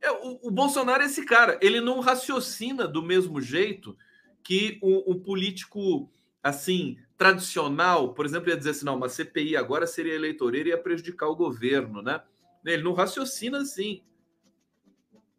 [0.00, 3.96] É, o, o, Bolsonaro é esse cara, ele não raciocina do mesmo jeito
[4.42, 6.10] que o, o político
[6.42, 10.78] assim tradicional, por exemplo, ia dizer assim, não, uma CPI agora seria eleitoreira e ia
[10.78, 12.22] prejudicar o governo, né?
[12.64, 14.02] Ele não raciocina assim.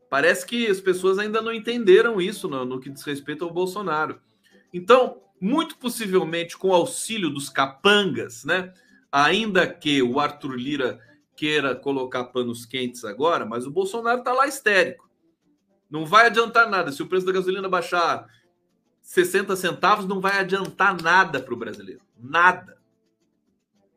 [0.10, 4.20] Parece que as pessoas ainda não entenderam isso no, no que diz respeito ao Bolsonaro.
[4.74, 8.74] Então, muito possivelmente com o auxílio dos capangas, né?
[9.12, 11.00] Ainda que o Arthur Lira
[11.36, 15.10] queira colocar panos quentes agora, mas o Bolsonaro está lá histérico.
[15.90, 16.92] Não vai adiantar nada.
[16.92, 18.28] Se o preço da gasolina baixar
[19.02, 22.02] 60 centavos, não vai adiantar nada para o brasileiro.
[22.20, 22.78] Nada.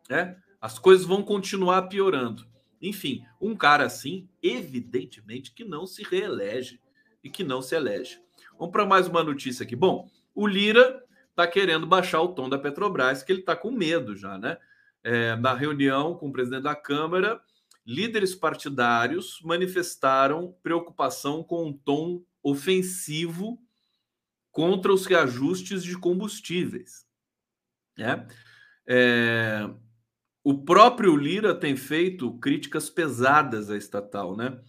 [0.09, 0.37] É?
[0.61, 2.47] As coisas vão continuar piorando.
[2.81, 6.81] Enfim, um cara assim, evidentemente que não se reelege
[7.23, 8.21] e que não se elege.
[8.59, 9.77] Vamos para mais uma notícia aqui.
[9.77, 14.17] Bom, o Lira está querendo baixar o tom da Petrobras, que ele está com medo
[14.17, 14.59] já, né?
[15.03, 17.41] É, na reunião com o presidente da Câmara,
[17.87, 23.59] líderes partidários manifestaram preocupação com um tom ofensivo
[24.51, 27.07] contra os reajustes de combustíveis.
[27.97, 28.27] Né?
[28.87, 29.71] É,
[30.43, 34.61] o próprio Lira tem feito críticas pesadas à estatal, né?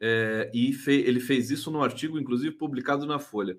[0.00, 3.56] É, e fe ele fez isso num artigo, inclusive, publicado na Folha.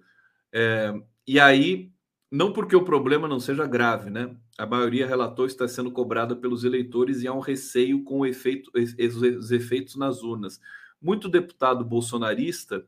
[0.53, 0.93] É,
[1.27, 1.91] e aí,
[2.29, 4.35] não porque o problema não seja grave, né?
[4.57, 8.69] A maioria relatou está sendo cobrada pelos eleitores e há um receio com o efeito,
[8.75, 10.59] os efeitos nas urnas.
[11.01, 12.85] Muito deputado bolsonarista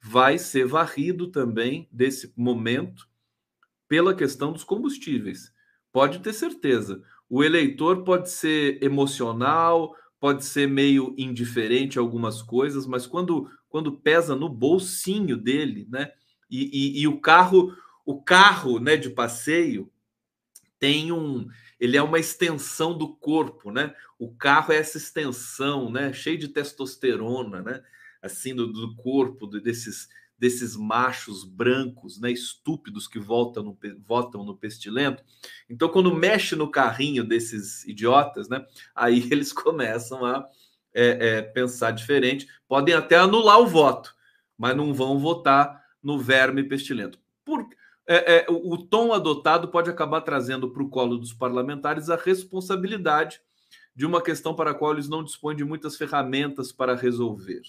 [0.00, 3.08] vai ser varrido também desse momento
[3.88, 5.52] pela questão dos combustíveis.
[5.92, 12.86] Pode ter certeza o eleitor pode ser emocional, pode ser meio indiferente a algumas coisas,
[12.86, 16.10] mas quando, quando pesa no bolsinho dele, né?
[16.50, 19.90] E, e, e o carro, o carro, né, de passeio
[20.78, 21.46] tem um,
[21.78, 23.94] ele é uma extensão do corpo, né?
[24.18, 26.12] O carro é essa extensão, né?
[26.12, 27.82] Cheio de testosterona, né?
[28.22, 34.56] Assim do, do corpo desses desses machos brancos, né, estúpidos que votam no, votam no
[34.56, 35.24] pestilento.
[35.68, 40.46] Então, quando mexe no carrinho desses idiotas, né, aí eles começam a
[40.94, 42.46] é, é, pensar diferente.
[42.68, 44.14] Podem até anular o voto,
[44.56, 47.18] mas não vão votar no verme pestilento.
[47.44, 47.68] Por,
[48.06, 52.16] é, é o, o tom adotado pode acabar trazendo para o colo dos parlamentares a
[52.16, 53.40] responsabilidade
[53.94, 57.62] de uma questão para a qual eles não dispõem de muitas ferramentas para resolver.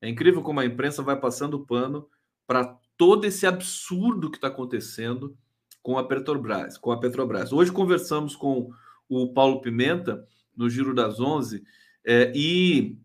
[0.00, 2.08] É incrível como a imprensa vai passando pano
[2.46, 5.36] para todo esse absurdo que está acontecendo
[5.82, 7.52] com a Petrobras, com a Petrobras.
[7.52, 8.70] Hoje conversamos com
[9.08, 11.62] o Paulo Pimenta no Giro das Onze
[12.04, 12.96] é, e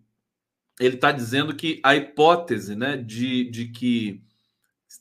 [0.80, 4.22] ele está dizendo que a hipótese né, de, de que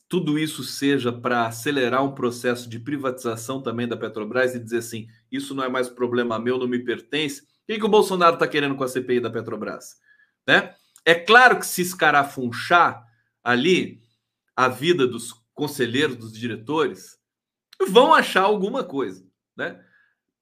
[0.07, 5.07] tudo isso seja para acelerar um processo de privatização também da Petrobras e dizer assim,
[5.31, 7.41] isso não é mais problema meu, não me pertence.
[7.41, 9.97] O que, que o Bolsonaro está querendo com a CPI da Petrobras?
[10.47, 10.73] Né?
[11.05, 13.05] É claro que se escarafunchar
[13.43, 14.01] ali
[14.55, 17.19] a vida dos conselheiros, dos diretores,
[17.87, 19.85] vão achar alguma coisa, né?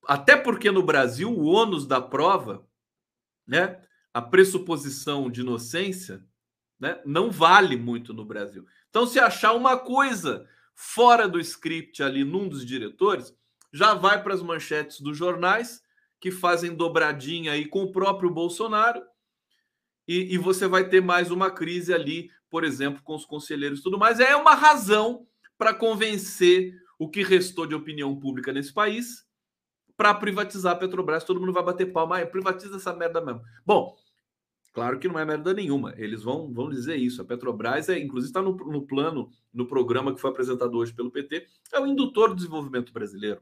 [0.08, 2.66] Até porque no Brasil o ônus da prova,
[3.48, 3.82] né,
[4.14, 6.26] a pressuposição de inocência,
[6.80, 8.66] né, não vale muito no Brasil.
[8.90, 13.34] Então, se achar uma coisa fora do script ali num dos diretores,
[13.72, 15.82] já vai para as manchetes dos jornais
[16.20, 19.02] que fazem dobradinha aí com o próprio Bolsonaro
[20.08, 23.84] e, e, você vai ter mais uma crise ali, por exemplo, com os conselheiros e
[23.84, 24.20] tudo mais.
[24.20, 25.26] É uma razão
[25.58, 29.26] para convencer o que restou de opinião pública nesse país
[29.96, 31.24] para privatizar a Petrobras.
[31.24, 33.42] Todo mundo vai bater palma, ah, privatiza essa merda mesmo.
[33.66, 33.96] Bom,
[34.74, 35.94] Claro que não é merda nenhuma.
[35.98, 37.22] Eles vão, vão dizer isso.
[37.22, 41.12] A Petrobras, é, inclusive, está no, no plano, no programa que foi apresentado hoje pelo
[41.12, 43.40] PT, é o indutor do desenvolvimento brasileiro.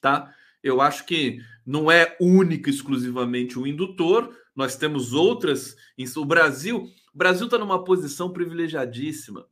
[0.00, 0.34] Tá?
[0.62, 4.34] Eu acho que não é único exclusivamente o indutor.
[4.54, 5.76] Nós temos outras.
[6.16, 9.46] O Brasil, o Brasil está numa posição privilegiadíssima,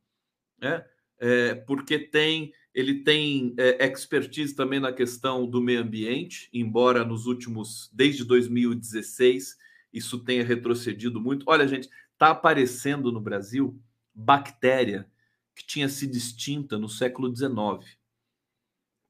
[0.58, 0.84] né?
[1.18, 7.26] É, porque tem ele tem é, expertise também na questão do meio ambiente, embora nos
[7.26, 9.58] últimos desde 2016
[9.92, 11.44] isso tenha retrocedido muito.
[11.48, 13.78] Olha, gente, está aparecendo no Brasil
[14.14, 15.10] bactéria
[15.54, 17.98] que tinha sido extinta no século XIX.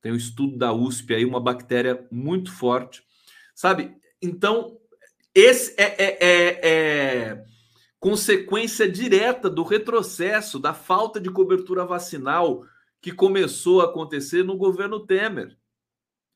[0.00, 3.04] Tem um estudo da USP aí, uma bactéria muito forte.
[3.54, 3.94] Sabe?
[4.22, 4.79] Então,
[5.34, 7.44] esse é, é, é, é
[7.98, 12.64] consequência direta do retrocesso, da falta de cobertura vacinal
[13.00, 15.56] que começou a acontecer no governo Temer.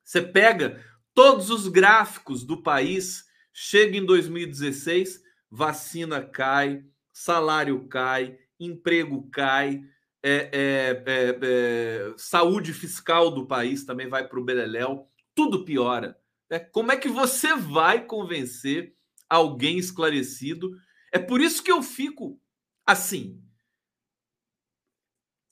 [0.02, 0.82] Você pega
[1.14, 3.24] todos os gráficos do país
[3.56, 9.80] Chega em 2016, vacina cai, salário cai, emprego cai,
[10.20, 16.18] é, é, é, é saúde fiscal do país também vai para o Beleléu, tudo piora.
[16.50, 16.58] Né?
[16.58, 18.94] Como é que você vai convencer
[19.28, 20.70] alguém esclarecido?
[21.12, 22.40] É por isso que eu fico
[22.86, 23.42] assim.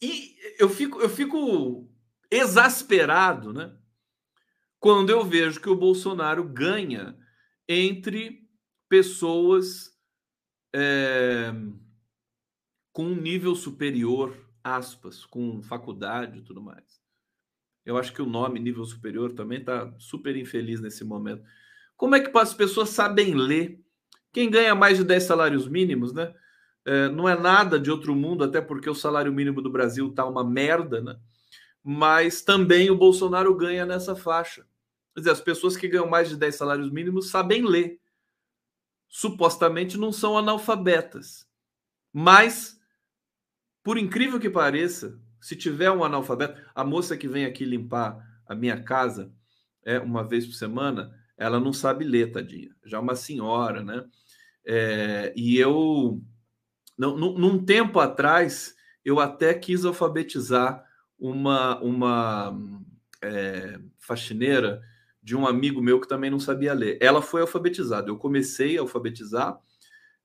[0.01, 1.89] E eu fico, eu fico
[2.31, 3.77] exasperado, né?
[4.81, 7.17] Quando eu vejo que o Bolsonaro ganha
[7.69, 8.49] entre
[8.89, 9.97] pessoas
[10.75, 11.53] é,
[12.93, 17.02] com um nível superior, aspas, com faculdade e tudo mais.
[17.85, 21.43] Eu acho que o nome nível superior também está super infeliz nesse momento.
[21.97, 23.81] Como é que as pessoas sabem ler?
[24.33, 26.35] Quem ganha mais de 10 salários mínimos, né?
[26.85, 30.27] É, não é nada de outro mundo, até porque o salário mínimo do Brasil está
[30.27, 31.17] uma merda, né?
[31.83, 34.67] Mas também o Bolsonaro ganha nessa faixa.
[35.15, 38.01] Quer dizer, as pessoas que ganham mais de 10 salários mínimos sabem ler.
[39.09, 41.47] Supostamente não são analfabetas.
[42.13, 42.81] Mas,
[43.83, 48.17] por incrível que pareça, se tiver um analfabeto, a moça que vem aqui limpar
[48.47, 49.33] a minha casa
[49.85, 52.71] é uma vez por semana, ela não sabe ler, tadinha.
[52.87, 54.05] Já é uma senhora, né?
[54.65, 56.23] É, e eu,
[56.97, 60.85] num, num tempo atrás, eu até quis alfabetizar
[61.19, 62.57] uma, uma
[63.21, 64.81] é, faxineira
[65.21, 66.99] de um amigo meu que também não sabia ler.
[67.01, 68.09] Ela foi alfabetizada.
[68.09, 69.59] Eu comecei a alfabetizar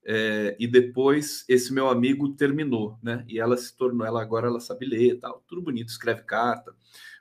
[0.09, 3.25] é, e depois esse meu amigo terminou, né?
[3.27, 6.73] E ela se tornou, ela agora ela sabe ler, tal, tudo bonito, escreve carta,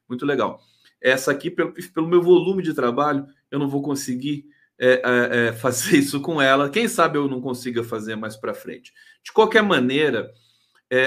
[0.09, 0.62] muito legal.
[1.01, 4.47] Essa aqui, pelo, pelo meu volume de trabalho, eu não vou conseguir
[4.78, 6.70] é, é, fazer isso com ela.
[6.70, 8.93] Quem sabe eu não consiga fazer mais para frente.
[9.24, 10.32] De qualquer maneira,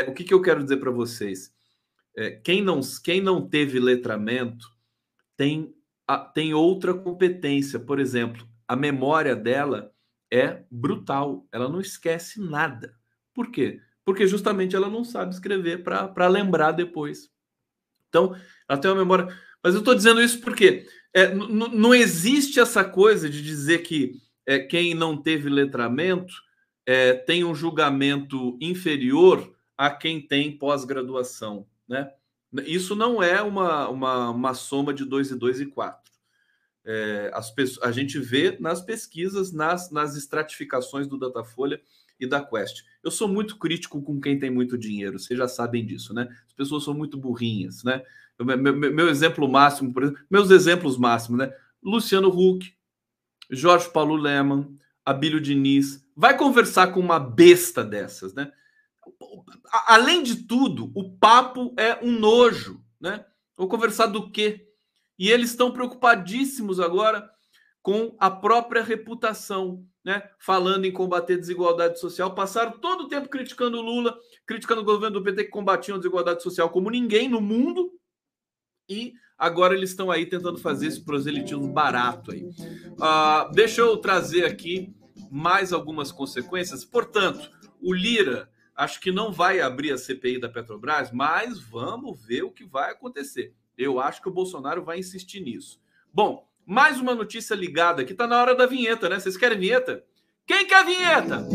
[0.10, 1.58] o que, que eu quero dizer para vocês?
[2.44, 4.68] quem, não, quem não teve letramento
[5.38, 5.74] tem
[6.34, 7.80] tem outra competência.
[7.80, 9.94] Por exemplo, a memória dela
[10.32, 11.48] é brutal.
[11.52, 12.96] Ela não esquece nada.
[13.34, 13.80] Por quê?
[14.04, 17.30] Porque justamente ela não sabe escrever para lembrar depois.
[18.08, 18.36] Então,
[18.68, 19.28] ela tem uma memória.
[19.64, 24.60] Mas eu estou dizendo isso porque é, não existe essa coisa de dizer que é,
[24.60, 26.34] quem não teve letramento
[26.86, 31.68] é, tem um julgamento inferior a quem tem pós-graduação.
[31.88, 32.12] Né?
[32.66, 36.09] Isso não é uma, uma, uma soma de 2 e 2 e 4.
[36.92, 41.80] É, as, a gente vê nas pesquisas, nas, nas estratificações do Datafolha
[42.20, 42.84] e da Quest.
[43.04, 46.28] Eu sou muito crítico com quem tem muito dinheiro, vocês já sabem disso, né?
[46.48, 48.02] As pessoas são muito burrinhas, né?
[48.40, 51.54] Meu, meu, meu exemplo máximo, por exemplo, meus exemplos máximos, né?
[51.84, 52.74] Luciano Huck,
[53.52, 54.76] Jorge Paulo Leman,
[55.06, 58.52] Abílio Diniz, vai conversar com uma besta dessas, né?
[59.86, 63.26] Além de tudo, o papo é um nojo, né?
[63.56, 64.69] Vou conversar do quê?
[65.20, 67.30] E eles estão preocupadíssimos agora
[67.82, 70.24] com a própria reputação, né?
[70.40, 74.18] Falando em combater desigualdade social, passaram todo o tempo criticando o Lula,
[74.48, 77.92] criticando o governo do PT que combatiam a desigualdade social como ninguém no mundo,
[78.88, 82.44] e agora eles estão aí tentando fazer esse proselitismo barato aí.
[82.44, 84.96] Uh, deixa eu trazer aqui
[85.30, 86.84] mais algumas consequências.
[86.84, 87.52] Portanto,
[87.82, 92.52] o Lira acho que não vai abrir a CPI da Petrobras, mas vamos ver o
[92.52, 93.54] que vai acontecer.
[93.80, 95.80] Eu acho que o Bolsonaro vai insistir nisso.
[96.14, 98.14] Bom, mais uma notícia ligada aqui.
[98.14, 99.18] Tá na hora da vinheta, né?
[99.18, 100.04] Vocês querem vinheta?
[100.46, 101.48] Quem quer vinheta?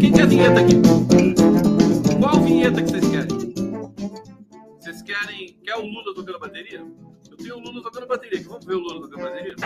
[0.00, 0.76] Quem quer vinheta aqui?
[2.20, 3.28] Qual vinheta que vocês querem?
[4.78, 5.58] Vocês querem.
[5.64, 6.86] Quer o Lula tocando bateria?
[7.28, 8.40] Eu tenho o Lula tocando bateria.
[8.44, 9.56] Vamos ver o Lula tocando bateria?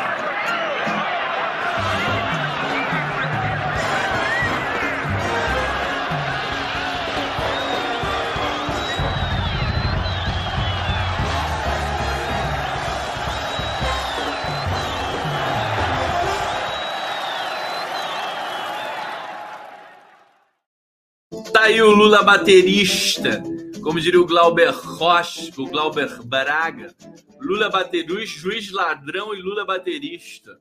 [21.63, 23.41] Tá aí o Lula baterista,
[23.85, 26.93] como diria o Glauber Rocha, o Glauber Braga.
[27.41, 30.59] Lula baterista, juiz ladrão e Lula baterista.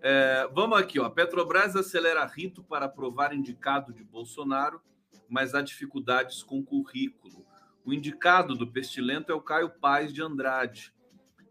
[0.00, 1.10] É, vamos aqui, ó.
[1.10, 4.80] Petrobras acelera rito para aprovar indicado de Bolsonaro,
[5.28, 7.44] mas há dificuldades com currículo.
[7.84, 10.94] O indicado do pestilento é o Caio Paz de Andrade.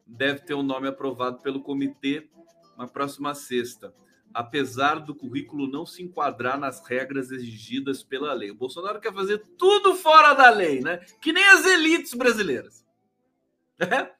[0.07, 2.29] Deve ter o um nome aprovado pelo comitê
[2.77, 3.93] na próxima sexta
[4.35, 8.51] apesar do currículo não se enquadrar nas regras exigidas pela lei.
[8.51, 10.97] O Bolsonaro quer fazer tudo fora da lei, né?
[11.21, 12.85] Que nem as elites brasileiras.
[13.79, 14.11] É?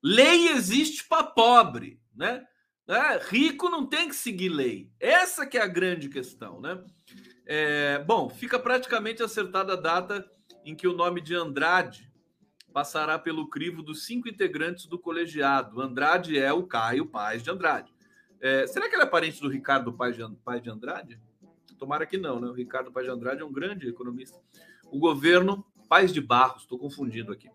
[0.00, 2.46] Lei existe para pobre, né?
[2.86, 4.90] É, rico não tem que seguir lei.
[5.00, 6.80] Essa que é a grande questão, né?
[7.44, 10.24] É, bom, fica praticamente acertada a data
[10.64, 12.08] em que o nome de Andrade
[12.72, 15.80] passará pelo crivo dos cinco integrantes do colegiado.
[15.80, 17.97] Andrade é o Caio Paz de Andrade.
[18.40, 21.18] É, será que ele é parente do Ricardo Pai de, Pai de Andrade?
[21.78, 22.48] Tomara que não, né?
[22.48, 24.38] O Ricardo Pai de Andrade é um grande economista.
[24.90, 27.48] O governo, Paz de Barros, estou confundindo aqui.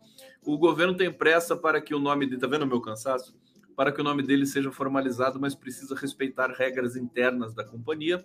[0.46, 3.36] O governo tem pressa para que o nome dele, tá vendo o meu cansaço?
[3.76, 8.24] Para que o nome dele seja formalizado, mas precisa respeitar regras internas da companhia.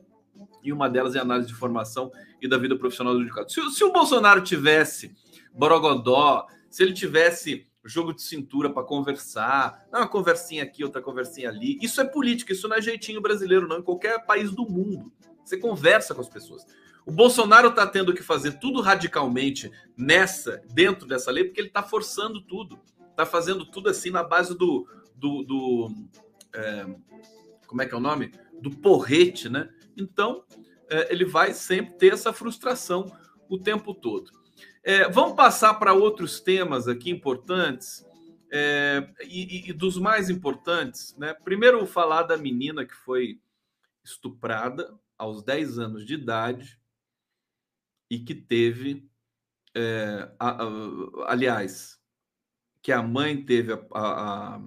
[0.62, 3.50] E uma delas é a análise de formação e da vida profissional do indicado.
[3.50, 5.14] Se, se o Bolsonaro tivesse
[5.52, 11.78] Borogodó, se ele tivesse jogo de cintura para conversar, uma conversinha aqui, outra conversinha ali.
[11.80, 13.78] Isso é política, isso não é jeitinho brasileiro, não.
[13.78, 15.12] Em qualquer país do mundo,
[15.44, 16.66] você conversa com as pessoas.
[17.06, 21.82] O Bolsonaro está tendo que fazer tudo radicalmente nessa, dentro dessa lei, porque ele está
[21.82, 22.78] forçando tudo,
[23.10, 25.90] está fazendo tudo assim na base do, do, do
[26.52, 26.86] é,
[27.66, 28.32] como é que é o nome?
[28.60, 29.70] Do porrete, né?
[29.96, 30.44] Então
[30.90, 33.10] é, ele vai sempre ter essa frustração
[33.48, 34.30] o tempo todo.
[34.88, 38.06] É, vamos passar para outros temas aqui importantes.
[38.50, 41.34] É, e, e, dos mais importantes, né?
[41.34, 43.38] Primeiro, falar da menina que foi
[44.02, 46.80] estuprada aos 10 anos de idade
[48.10, 49.06] e que teve,
[49.74, 52.00] é, a, a, aliás,
[52.80, 54.58] que a mãe teve a,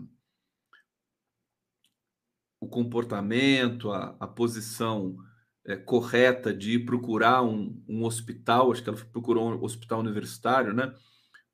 [2.59, 5.17] o comportamento, a, posição
[5.65, 10.93] é, correta de procurar um, um, hospital, acho que ela procurou um hospital universitário, né,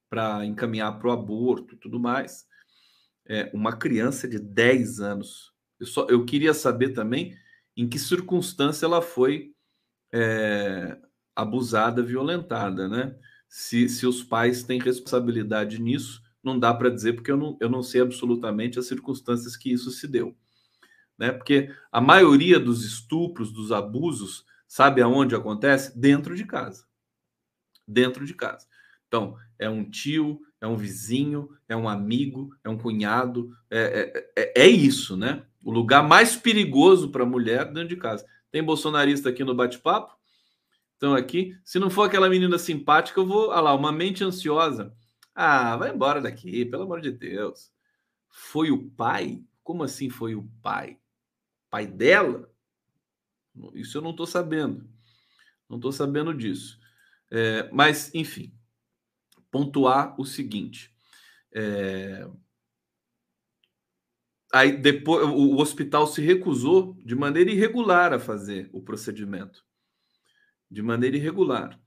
[0.10, 2.46] para encaminhar para o aborto e tudo mais.
[3.26, 5.52] É, uma criança de 10 anos.
[5.80, 7.36] Eu, só, eu queria saber também
[7.76, 9.54] em que circunstância ela foi
[10.14, 10.98] é,
[11.36, 13.16] abusada, violentada, né?
[13.50, 17.70] Se, se os pais têm responsabilidade nisso, não dá para dizer, porque eu não, eu
[17.70, 20.36] não sei absolutamente as circunstâncias que isso se deu
[21.18, 21.32] né?
[21.32, 25.98] Porque a maioria dos estupros, dos abusos, sabe aonde acontece?
[25.98, 26.86] Dentro de casa.
[27.88, 28.68] Dentro de casa.
[29.08, 34.44] Então, é um tio, é um vizinho, é um amigo, é um cunhado, é, é,
[34.44, 35.44] é, é isso, né?
[35.64, 38.26] O lugar mais perigoso para a mulher dentro de casa.
[38.52, 40.16] Tem bolsonarista aqui no bate-papo?
[40.98, 43.52] Então, aqui, se não for aquela menina simpática, eu vou.
[43.52, 44.94] Ah lá, uma mente ansiosa.
[45.36, 47.72] Ah, vai embora daqui, pelo amor de Deus.
[48.30, 49.44] Foi o pai?
[49.64, 50.98] Como assim foi o pai?
[51.70, 52.52] Pai dela?
[53.74, 54.88] Isso eu não estou sabendo.
[55.70, 56.80] Não estou sabendo disso.
[57.30, 58.54] É, mas, enfim,
[59.52, 60.94] pontuar o seguinte.
[61.54, 62.28] É,
[64.54, 69.66] aí depois o, hospital se recusou de maneira irregular a fazer o procedimento.
[70.70, 71.80] De maneira irregular.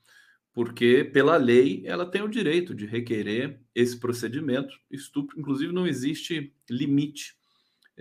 [0.53, 4.75] Porque, pela lei, ela tem o direito de requerer esse procedimento.
[4.91, 7.40] Estupro, inclusive, não existe limite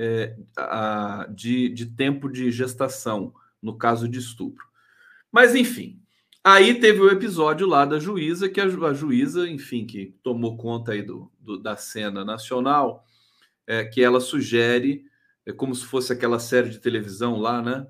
[0.02, 4.66] é, a, de, de tempo de gestação, no caso de estupro.
[5.30, 6.02] Mas, enfim,
[6.42, 10.94] aí teve o episódio lá da juíza, que a, a juíza, enfim, que tomou conta
[10.94, 13.04] aí do, do da cena nacional,
[13.68, 15.04] é, que ela sugere,
[15.46, 17.86] é como se fosse aquela série de televisão lá, né?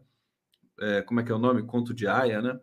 [0.82, 1.62] É, como é que é o nome?
[1.64, 2.60] Conto de Aya, né?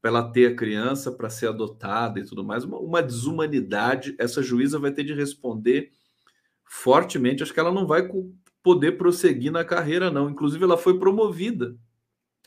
[0.00, 2.62] Para ela ter a criança para ser adotada e tudo mais.
[2.62, 4.14] Uma, uma desumanidade.
[4.18, 5.90] Essa juíza vai ter de responder
[6.64, 7.42] fortemente.
[7.42, 8.06] Acho que ela não vai
[8.66, 10.28] poder prosseguir na carreira, não.
[10.28, 11.76] Inclusive, ela foi promovida,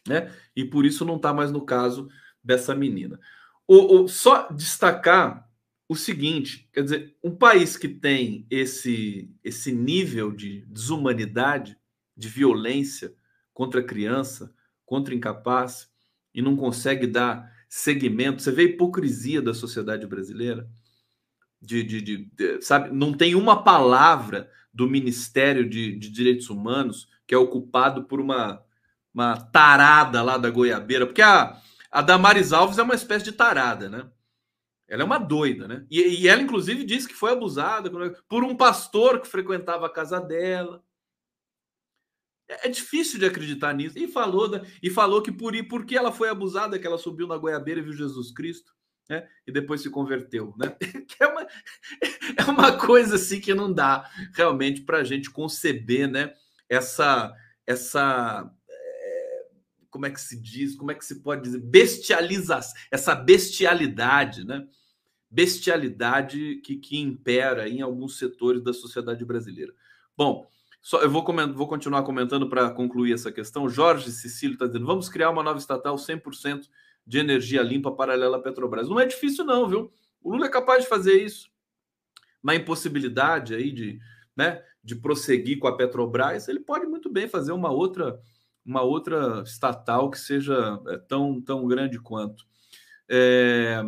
[0.05, 0.29] né?
[0.53, 2.09] E por isso não está mais no caso
[2.43, 3.17] dessa menina.
[3.65, 5.49] O, o, só destacar
[5.87, 11.77] o seguinte, quer dizer, um país que tem esse esse nível de desumanidade,
[12.17, 13.15] de violência
[13.53, 14.53] contra criança,
[14.85, 15.89] contra incapaz
[16.33, 18.41] e não consegue dar segmento.
[18.41, 20.69] Você vê a hipocrisia da sociedade brasileira,
[21.61, 27.07] de, de, de, de sabe, não tem uma palavra do Ministério de, de Direitos Humanos,
[27.27, 28.63] que é ocupado por uma,
[29.13, 31.59] uma tarada lá da Goiabeira, porque a,
[31.91, 34.09] a Damares Alves é uma espécie de tarada, né?
[34.87, 35.85] Ela é uma doida, né?
[35.89, 37.91] E, e ela, inclusive, disse que foi abusada
[38.27, 40.83] por um pastor que frequentava a casa dela.
[42.47, 43.99] É, é difícil de acreditar nisso.
[43.99, 44.49] E falou,
[44.81, 47.93] e falou que por porque ela foi abusada, que ela subiu na goiabeira e viu
[47.93, 48.73] Jesus Cristo
[49.09, 49.27] né?
[49.45, 50.75] E depois se converteu, né?
[51.19, 51.47] é, uma,
[52.37, 56.33] é uma coisa assim que não dá realmente para a gente conceber, né?
[56.69, 57.33] Essa,
[57.65, 59.45] essa é,
[59.89, 64.67] como é que se diz, como é que se pode dizer, bestialização, essa bestialidade, né?
[65.31, 69.73] Bestialidade que, que impera em alguns setores da sociedade brasileira.
[70.15, 70.47] Bom,
[70.81, 73.67] só, eu vou, comentar, vou continuar comentando para concluir essa questão.
[73.67, 76.67] Jorge Cecílio está dizendo: vamos criar uma nova estatal 100%
[77.09, 78.87] de energia limpa paralela à Petrobras.
[78.87, 79.91] Não é difícil, não, viu?
[80.21, 81.49] O Lula é capaz de fazer isso.
[82.41, 83.99] Na impossibilidade aí de,
[84.37, 88.21] né, de prosseguir com a Petrobras, ele pode muito bem fazer uma outra
[88.63, 92.45] uma outra estatal que seja é, tão, tão grande quanto.
[93.09, 93.81] É,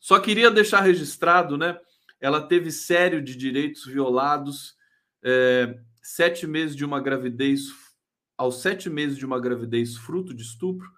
[0.00, 1.78] só queria deixar registrado, né?
[2.18, 4.74] Ela teve sério de direitos violados,
[5.22, 7.64] é, sete meses de uma gravidez,
[8.38, 10.90] aos sete meses de uma gravidez fruto de estupro,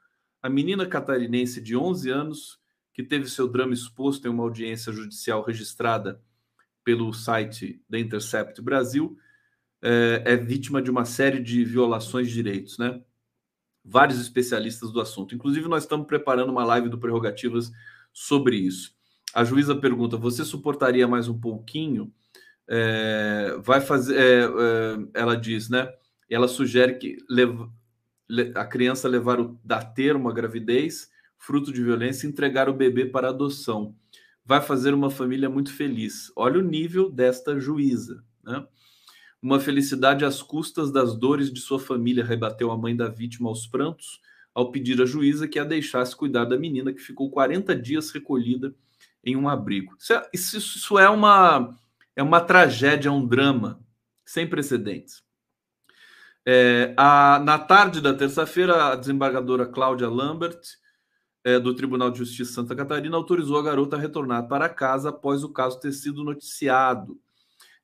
[0.44, 2.60] a menina catarinense de 11 anos,
[2.92, 6.20] que teve seu drama exposto em uma audiência judicial registrada
[6.84, 9.16] pelo site da Intercept Brasil,
[9.80, 13.00] é, é vítima de uma série de violações de direitos, né?
[13.82, 15.34] Vários especialistas do assunto.
[15.34, 17.72] Inclusive, nós estamos preparando uma live do Prerrogativas
[18.12, 18.94] sobre isso.
[19.32, 22.12] A juíza pergunta: você suportaria mais um pouquinho?
[22.68, 24.14] É, vai fazer.
[24.14, 24.42] É,
[25.14, 25.90] ela diz, né?
[26.28, 27.16] Ela sugere que
[28.54, 33.28] a criança levar o, da ter uma gravidez, fruto de violência, entregar o bebê para
[33.28, 33.94] adoção.
[34.44, 36.32] Vai fazer uma família muito feliz.
[36.36, 38.24] Olha o nível desta juíza.
[38.42, 38.66] Né?
[39.42, 43.66] Uma felicidade às custas das dores de sua família, rebateu a mãe da vítima aos
[43.66, 44.20] prantos,
[44.54, 48.74] ao pedir à juíza que a deixasse cuidar da menina que ficou 40 dias recolhida
[49.24, 49.96] em um abrigo.
[49.98, 51.76] Isso é, isso é uma,
[52.14, 53.80] é uma tragédia, é um drama
[54.24, 55.23] sem precedentes.
[56.46, 60.60] É, a, na tarde da terça-feira, a desembargadora Cláudia Lambert,
[61.42, 65.42] é, do Tribunal de Justiça Santa Catarina, autorizou a garota a retornar para casa após
[65.42, 67.18] o caso ter sido noticiado.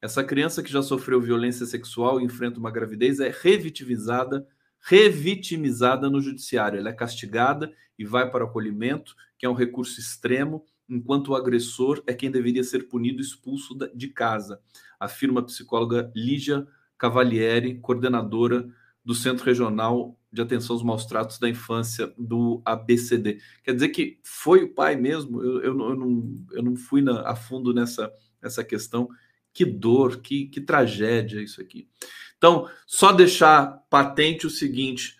[0.01, 4.47] Essa criança que já sofreu violência sexual e enfrenta uma gravidez é revitimizada,
[4.81, 6.79] revitimizada no judiciário.
[6.79, 11.35] Ela é castigada e vai para o acolhimento, que é um recurso extremo, enquanto o
[11.35, 14.61] agressor é quem deveria ser punido e expulso de casa,
[14.99, 16.67] afirma a psicóloga Lígia
[17.01, 18.69] Cavalieri, coordenadora
[19.03, 23.41] do Centro Regional de Atenção aos Maus Tratos da Infância do ABCD.
[23.65, 25.43] Quer dizer que foi o pai mesmo?
[25.43, 29.09] Eu, eu, eu não, eu não fui na, a fundo nessa, nessa questão.
[29.51, 31.89] Que dor, que, que tragédia isso aqui.
[32.37, 35.17] Então, só deixar patente o seguinte: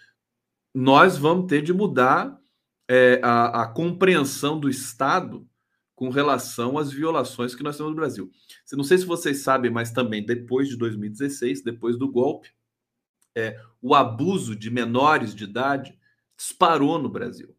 [0.75, 2.39] nós vamos ter de mudar
[2.87, 5.49] é, a, a compreensão do Estado
[6.01, 8.33] com relação às violações que nós temos no Brasil.
[8.73, 12.49] Não sei se vocês sabem, mas também depois de 2016, depois do golpe,
[13.35, 15.95] é, o abuso de menores de idade
[16.35, 17.55] disparou no Brasil.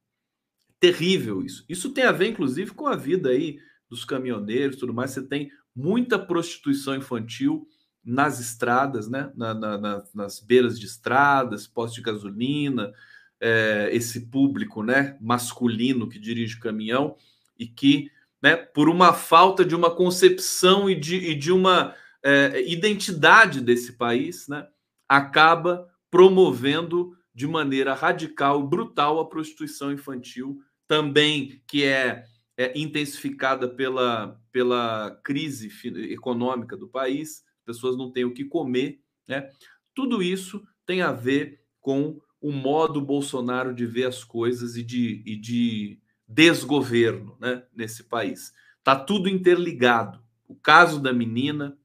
[0.80, 1.64] Terrível isso.
[1.70, 5.12] Isso tem a ver, inclusive, com a vida aí dos caminhoneiros, tudo mais.
[5.12, 7.68] Você tem muita prostituição infantil
[8.04, 9.32] nas estradas, né?
[9.36, 12.92] Na, na, na, nas beiras de estradas, postos de gasolina,
[13.40, 15.16] é, esse público, né?
[15.22, 17.16] Masculino que dirige caminhão
[17.60, 18.10] e que
[18.42, 23.94] né, por uma falta de uma concepção e de, e de uma é, identidade desse
[23.94, 24.68] país, né,
[25.08, 32.26] acaba promovendo de maneira radical, brutal, a prostituição infantil, também que é,
[32.58, 35.72] é intensificada pela, pela crise
[36.12, 39.50] econômica do país, as pessoas não têm o que comer, né?
[39.94, 45.24] tudo isso tem a ver com o modo Bolsonaro de ver as coisas e de,
[45.26, 46.01] e de
[46.34, 48.54] desgoverno né, nesse país.
[48.80, 50.22] Está tudo interligado.
[50.48, 51.78] O caso da menina,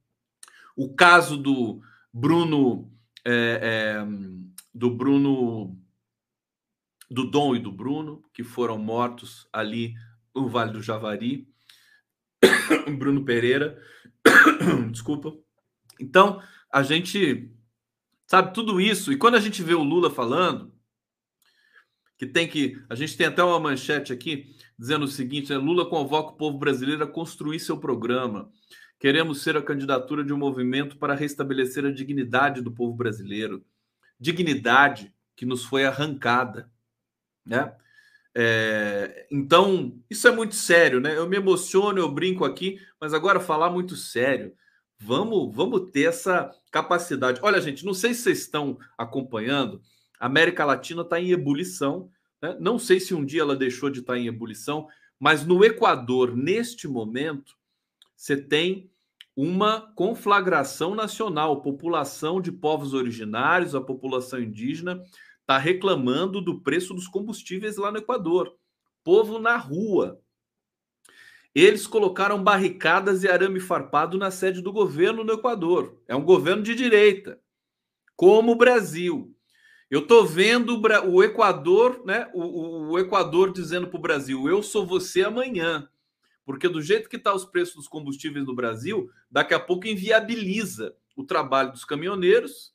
[0.77, 1.83] o caso do
[2.13, 2.91] Bruno,
[3.25, 4.07] é, é,
[4.75, 5.77] do Bruno,
[7.11, 9.95] do Dom e do Bruno, que foram mortos ali
[10.35, 11.49] no Vale do Javari,
[12.99, 13.81] Bruno Pereira,
[14.91, 15.37] desculpa.
[16.01, 17.51] Então, a gente
[18.27, 20.76] sabe tudo isso, e quando a gente vê o Lula falando,
[22.19, 22.83] que tem que.
[22.89, 26.59] A gente tem até uma manchete aqui dizendo o seguinte: né, Lula convoca o povo
[26.59, 28.51] brasileiro a construir seu programa.
[28.99, 33.65] Queremos ser a candidatura de um movimento para restabelecer a dignidade do povo brasileiro.
[34.19, 36.71] Dignidade que nos foi arrancada.
[37.45, 37.73] Né?
[38.35, 41.17] É, então, isso é muito sério, né?
[41.17, 44.55] Eu me emociono, eu brinco aqui, mas agora falar muito sério.
[44.99, 47.41] Vamos, vamos ter essa capacidade.
[47.43, 49.81] Olha, gente, não sei se vocês estão acompanhando.
[50.19, 52.11] A América Latina está em ebulição.
[52.41, 52.57] Né?
[52.61, 54.89] Não sei se um dia ela deixou de estar tá em ebulição,
[55.19, 57.57] mas no Equador, neste momento,
[58.17, 58.91] você tem
[59.37, 61.61] uma conflagração nacional.
[61.61, 65.03] População de povos originários, a população indígena,
[65.41, 68.57] está reclamando do preço dos combustíveis lá no Equador.
[69.05, 70.21] Povo na rua.
[71.55, 76.03] Eles colocaram barricadas e arame farpado na sede do governo no Equador.
[76.09, 77.41] É um governo de direita,
[78.15, 79.36] como o Brasil.
[79.91, 82.29] Eu estou vendo o Equador, né?
[82.35, 85.89] O, o Equador dizendo para o Brasil: eu sou você amanhã.
[86.45, 89.87] Porque do jeito que estão tá os preços dos combustíveis no Brasil, daqui a pouco
[89.89, 92.73] inviabiliza o trabalho dos caminhoneiros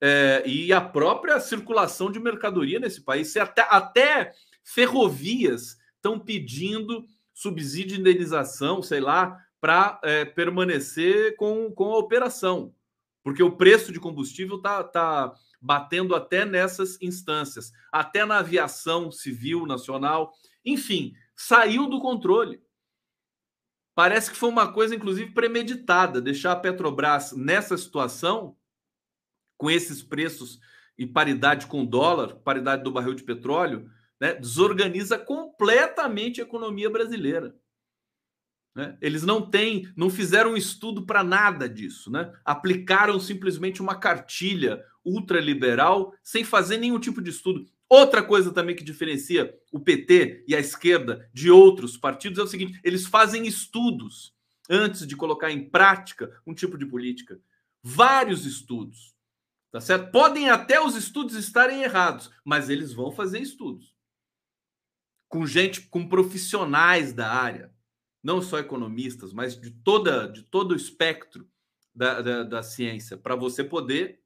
[0.00, 3.36] é, e a própria circulação de mercadoria nesse país.
[3.36, 4.32] Até, até
[4.62, 12.72] ferrovias estão pedindo subsídio de indenização, sei lá, para é, permanecer com, com a operação.
[13.22, 19.66] Porque o preço de combustível está tá batendo até nessas instâncias, até na aviação civil
[19.66, 20.32] nacional.
[20.64, 22.62] Enfim, saiu do controle.
[23.94, 28.56] Parece que foi uma coisa, inclusive, premeditada, deixar a Petrobras nessa situação,
[29.58, 30.58] com esses preços
[30.96, 36.88] e paridade com o dólar, paridade do barril de petróleo, né, desorganiza completamente a economia
[36.88, 37.54] brasileira.
[38.80, 38.96] Né?
[38.98, 42.32] Eles não têm, não fizeram um estudo para nada disso, né?
[42.42, 47.66] Aplicaram simplesmente uma cartilha ultraliberal sem fazer nenhum tipo de estudo.
[47.86, 52.46] Outra coisa também que diferencia o PT e a esquerda de outros partidos é o
[52.46, 54.32] seguinte: eles fazem estudos
[54.70, 57.38] antes de colocar em prática um tipo de política.
[57.82, 59.14] Vários estudos.
[59.70, 60.10] Tá certo?
[60.10, 63.94] Podem até os estudos estarem errados, mas eles vão fazer estudos
[65.28, 67.72] com gente, com profissionais da área,
[68.22, 71.48] não só economistas, mas de toda, de todo o espectro
[71.94, 74.20] da, da, da ciência, para você poder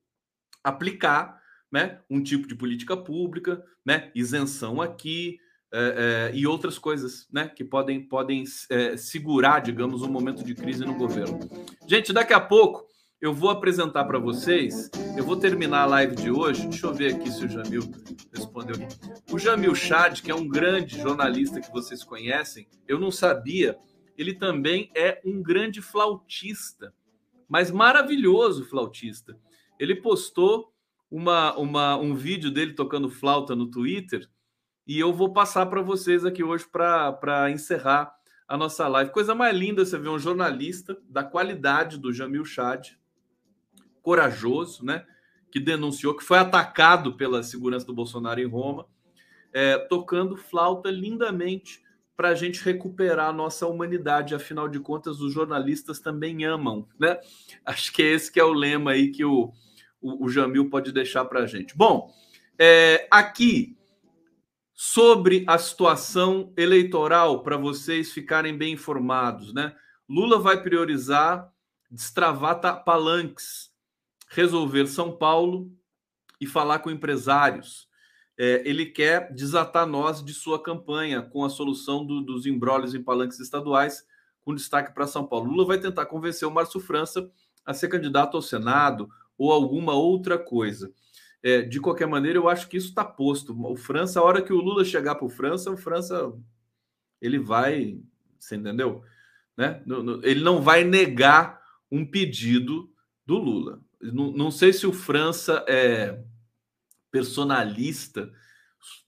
[0.63, 1.41] aplicar,
[1.71, 5.39] né, um tipo de política pública, né, isenção aqui
[5.73, 10.55] é, é, e outras coisas, né, que podem podem é, segurar, digamos, um momento de
[10.55, 11.41] crise no governo.
[11.89, 12.87] Gente, daqui a pouco
[13.25, 14.91] eu vou apresentar para vocês.
[15.17, 16.69] Eu vou terminar a live de hoje.
[16.69, 17.81] Deixa eu ver aqui se o Jamil
[18.31, 18.77] respondeu.
[19.33, 23.79] O Jamil Chad, que é um grande jornalista que vocês conhecem, eu não sabia.
[24.19, 26.93] Ele também é um grande flautista,
[27.49, 29.35] mas maravilhoso flautista.
[29.81, 30.75] Ele postou
[31.11, 34.29] uma, uma, um vídeo dele tocando flauta no Twitter
[34.87, 38.15] e eu vou passar para vocês aqui hoje para encerrar
[38.47, 39.13] a nossa live.
[39.13, 42.91] Coisa mais linda você ver um jornalista da qualidade do Jamil Chad
[44.05, 45.05] corajoso, né?
[45.51, 48.87] Que denunciou que foi atacado pela segurança do Bolsonaro em Roma,
[49.53, 51.83] é, tocando flauta lindamente
[52.15, 54.35] para a gente recuperar a nossa humanidade.
[54.35, 57.19] Afinal de contas, os jornalistas também amam, né?
[57.65, 59.51] Acho que é esse que é o lema aí que o,
[60.01, 61.77] o, o Jamil pode deixar para a gente.
[61.77, 62.13] Bom,
[62.59, 63.77] é, aqui
[64.75, 69.75] sobre a situação eleitoral para vocês ficarem bem informados, né?
[70.07, 71.51] Lula vai priorizar
[71.91, 73.74] destravar palanques
[74.35, 75.71] resolver São Paulo
[76.41, 77.89] e falar com empresários.
[78.37, 83.03] É, ele quer desatar nós de sua campanha com a solução do, dos embrólios em
[83.03, 84.05] palanques estaduais,
[84.45, 85.51] com destaque para São Paulo.
[85.51, 87.31] Lula vai tentar convencer o Márcio França
[87.65, 89.09] a ser candidato ao Senado
[89.39, 90.93] ou alguma outra coisa.
[91.43, 93.55] É, de qualquer maneira, eu acho que isso está posto.
[93.71, 96.33] O França, a hora que o Lula chegar para o França, o França
[97.21, 98.01] ele vai,
[98.39, 99.03] você entendeu?
[99.57, 99.83] Né?
[100.23, 101.61] Ele não vai negar
[101.91, 102.91] um pedido
[103.25, 103.84] do Lula.
[104.13, 106.23] Não, não sei se o França é
[107.11, 108.31] personalista,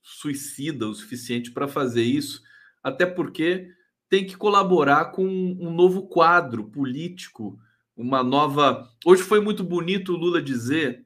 [0.03, 2.42] suicida o suficiente para fazer isso,
[2.82, 3.68] até porque
[4.09, 7.59] tem que colaborar com um novo quadro político,
[7.97, 8.88] uma nova.
[9.05, 11.05] Hoje foi muito bonito o Lula dizer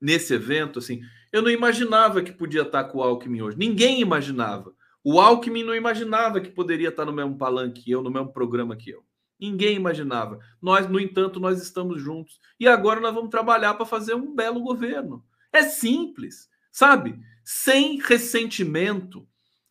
[0.00, 1.00] nesse evento, assim,
[1.32, 3.58] eu não imaginava que podia estar com o Alckmin hoje.
[3.58, 4.72] Ninguém imaginava.
[5.02, 8.76] O Alckmin não imaginava que poderia estar no mesmo palanque que eu, no mesmo programa
[8.76, 9.04] que eu.
[9.38, 10.38] Ninguém imaginava.
[10.60, 12.40] Nós, no entanto, nós estamos juntos.
[12.58, 15.24] E agora nós vamos trabalhar para fazer um belo governo.
[15.52, 17.18] É simples, sabe?
[17.44, 19.26] Sem ressentimento,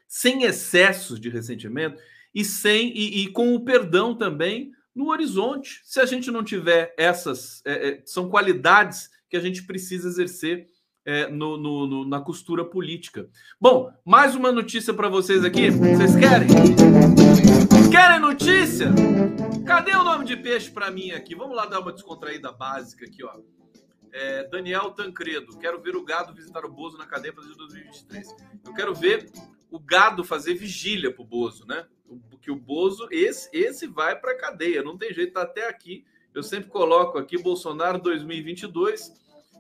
[0.08, 2.02] sem excessos de ressentimento
[2.34, 5.82] e sem e, e com o perdão também no horizonte.
[5.84, 10.68] Se a gente não tiver essas, é, é, são qualidades que a gente precisa exercer
[11.06, 13.30] é, no, no, no, na costura política.
[13.60, 15.70] Bom, mais uma notícia para vocês aqui.
[15.70, 16.48] Vocês querem?
[17.92, 18.88] Querem notícia?
[19.66, 21.36] Cadê o nome de peixe para mim aqui?
[21.36, 23.40] Vamos lá dar uma descontraída básica aqui, ó.
[24.12, 28.28] É, Daniel Tancredo, quero ver o gado visitar o Bozo na cadeia para 2023.
[28.66, 29.30] Eu quero ver
[29.70, 31.86] o gado fazer vigília pro Bozo, né?
[32.30, 36.06] Porque o Bozo, esse, esse vai para cadeia, não tem jeito, tá até aqui.
[36.34, 39.14] Eu sempre coloco aqui Bolsonaro 2022.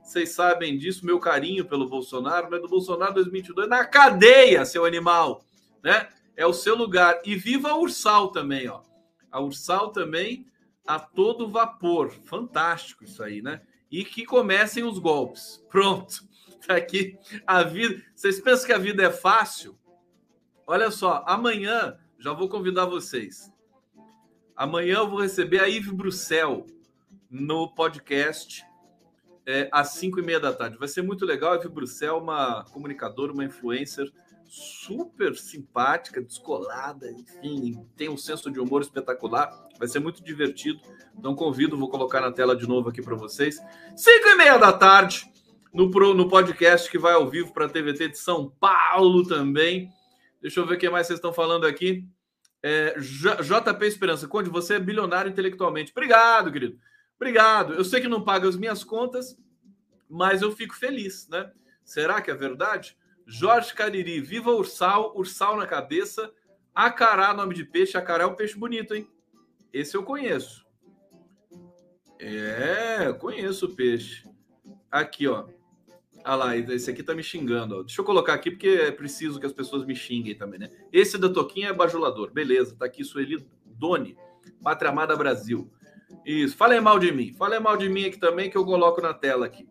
[0.03, 5.43] Vocês sabem disso, meu carinho pelo Bolsonaro, mas do Bolsonaro 2022 na cadeia, seu animal,
[5.83, 6.07] né?
[6.35, 7.21] É o seu lugar.
[7.25, 8.81] E viva a Ursal também, ó.
[9.31, 10.47] A Ursal também
[10.85, 12.11] a todo vapor.
[12.11, 13.61] Fantástico isso aí, né?
[13.91, 15.63] E que comecem os golpes.
[15.69, 16.23] Pronto.
[16.65, 17.15] Tá aqui
[17.45, 18.01] a vida.
[18.15, 19.77] Vocês pensam que a vida é fácil?
[20.65, 23.53] Olha só, amanhã já vou convidar vocês.
[24.55, 26.65] Amanhã eu vou receber a Yves Bruxel
[27.29, 28.65] no podcast
[29.45, 30.77] é, às 5 e meia da tarde.
[30.77, 31.53] Vai ser muito legal.
[31.53, 34.11] A Yves Bruxel, uma comunicadora, uma influencer
[34.47, 39.67] super simpática, descolada, enfim, tem um senso de humor espetacular.
[39.77, 40.79] Vai ser muito divertido.
[41.17, 43.59] Então convido, vou colocar na tela de novo aqui para vocês.
[43.95, 45.25] 5 e meia da tarde
[45.73, 49.89] no, no podcast que vai ao vivo para a TVT de São Paulo também.
[50.41, 52.07] Deixa eu ver o que mais vocês estão falando aqui.
[52.63, 55.91] É, JP Esperança, Conde, você é bilionário intelectualmente.
[55.91, 56.79] Obrigado, querido.
[57.15, 57.73] Obrigado.
[57.73, 59.37] Eu sei que não paga as minhas contas,
[60.09, 61.51] mas eu fico feliz, né?
[61.83, 62.97] Será que é verdade?
[63.25, 66.31] Jorge Cariri, viva Ursal, Ursal na cabeça.
[66.73, 67.97] Acará, nome de peixe.
[67.97, 69.09] Acará é um peixe bonito, hein?
[69.73, 70.65] Esse eu conheço.
[72.19, 74.27] É, conheço o peixe.
[74.91, 75.47] Aqui, ó.
[76.23, 77.79] Ah lá, esse aqui tá me xingando.
[77.79, 77.83] Ó.
[77.83, 80.69] Deixa eu colocar aqui porque é preciso que as pessoas me xinguem também, né?
[80.91, 82.31] Esse da Toquinha é bajulador.
[82.31, 84.17] Beleza, tá aqui Sueli Doni,
[84.63, 85.71] Pátria Amada Brasil.
[86.25, 87.33] Isso, falem mal de mim.
[87.33, 89.67] Falem mal de mim aqui também que eu coloco na tela aqui.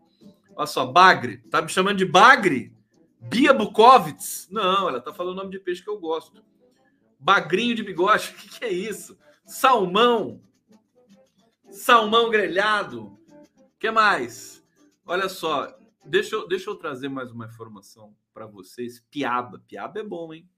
[0.56, 1.38] Olha só, Bagre.
[1.50, 2.73] Tá me chamando de Bagre?
[3.28, 4.48] Bia Bukovitz?
[4.50, 6.44] Não, ela tá falando o nome de peixe que eu gosto.
[7.18, 9.18] Bagrinho de bigode, o que, que é isso?
[9.44, 10.42] Salmão.
[11.70, 13.18] Salmão grelhado.
[13.78, 14.64] Que mais?
[15.04, 19.00] Olha só, Deixa eu, deixa eu trazer mais uma informação para vocês.
[19.10, 19.58] Piaba.
[19.66, 20.48] Piaba é bom, hein?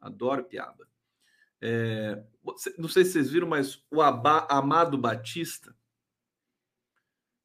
[0.00, 0.88] Adoro piaba.
[1.60, 2.24] É,
[2.78, 5.76] não sei se vocês viram, mas o Abá, Amado Batista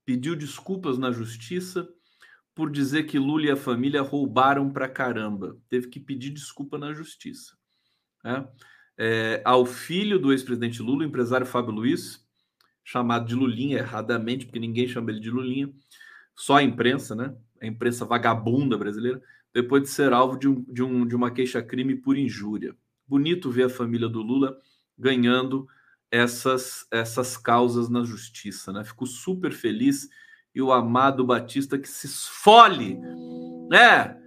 [0.05, 1.89] pediu desculpas na justiça
[2.55, 5.57] por dizer que Lula e a família roubaram para caramba.
[5.69, 7.57] Teve que pedir desculpa na justiça.
[8.23, 8.47] Né?
[8.97, 12.23] É, ao filho do ex-presidente Lula, o empresário Fábio Luiz,
[12.83, 15.73] chamado de Lulinha erradamente, porque ninguém chama ele de Lulinha,
[16.35, 17.35] só a imprensa, né?
[17.61, 19.21] A imprensa vagabunda brasileira,
[19.53, 22.75] depois de ser alvo de, um, de, um, de uma queixa-crime por injúria.
[23.07, 24.57] Bonito ver a família do Lula
[24.97, 25.67] ganhando
[26.11, 28.83] essas, essas causas na justiça, né?
[28.83, 30.09] Fico super feliz
[30.53, 32.99] e o amado Batista que se esfole,
[33.69, 34.17] né?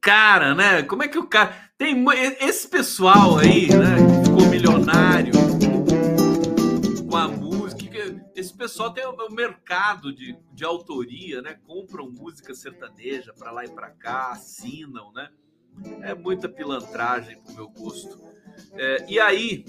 [0.00, 0.82] Cara, né?
[0.82, 2.04] Como é que o cara tem
[2.40, 3.96] esse pessoal aí, né?
[4.22, 5.32] Que ficou milionário
[7.08, 7.28] com a
[8.40, 11.58] esse pessoal tem o mercado de, de autoria, né?
[11.66, 15.30] Compram música sertaneja para lá e para cá, assinam, né?
[16.02, 18.18] É muita pilantragem pro meu gosto.
[18.72, 19.66] É, e aí,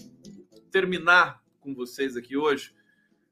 [0.72, 2.74] terminar com vocês aqui hoje.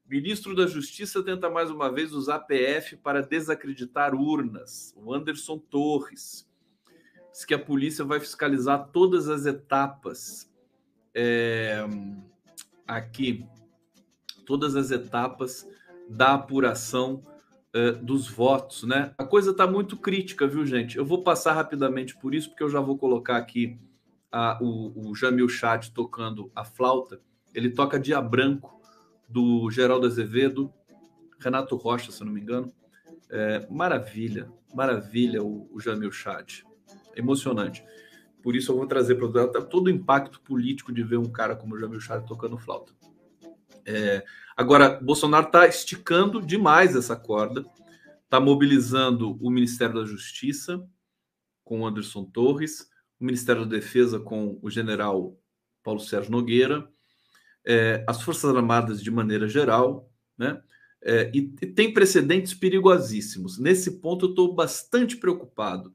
[0.10, 4.94] Ministro da Justiça tenta mais uma vez usar PF para desacreditar urnas.
[4.98, 6.50] O Anderson Torres
[7.32, 10.52] diz que a polícia vai fiscalizar todas as etapas
[11.14, 11.86] é,
[12.88, 13.46] aqui
[14.50, 15.70] todas as etapas
[16.10, 17.24] da apuração
[17.76, 19.14] uh, dos votos, né?
[19.16, 20.98] A coisa está muito crítica, viu, gente?
[20.98, 23.80] Eu vou passar rapidamente por isso, porque eu já vou colocar aqui
[24.32, 27.22] a, o, o Jamil Chat tocando a flauta.
[27.54, 28.79] Ele toca Dia Branco,
[29.30, 30.74] do Geraldo Azevedo,
[31.40, 32.74] Renato Rocha, se não me engano.
[33.30, 36.66] É, maravilha, maravilha o, o Jamil Chat.
[37.16, 37.84] Emocionante.
[38.42, 41.76] Por isso eu vou trazer para todo o impacto político de ver um cara como
[41.76, 42.94] o Jamil Chat tocando flauta.
[43.86, 44.24] É,
[44.56, 47.66] agora, Bolsonaro está esticando demais essa corda,
[48.24, 50.84] está mobilizando o Ministério da Justiça
[51.64, 55.38] com Anderson Torres, o Ministério da Defesa com o general
[55.84, 56.90] Paulo Sérgio Nogueira,
[57.66, 60.62] é, as Forças Armadas de maneira geral, né?
[61.02, 63.58] É, e, e, tem precedentes perigosíssimos.
[63.58, 65.94] Nesse ponto, eu estou bastante preocupado.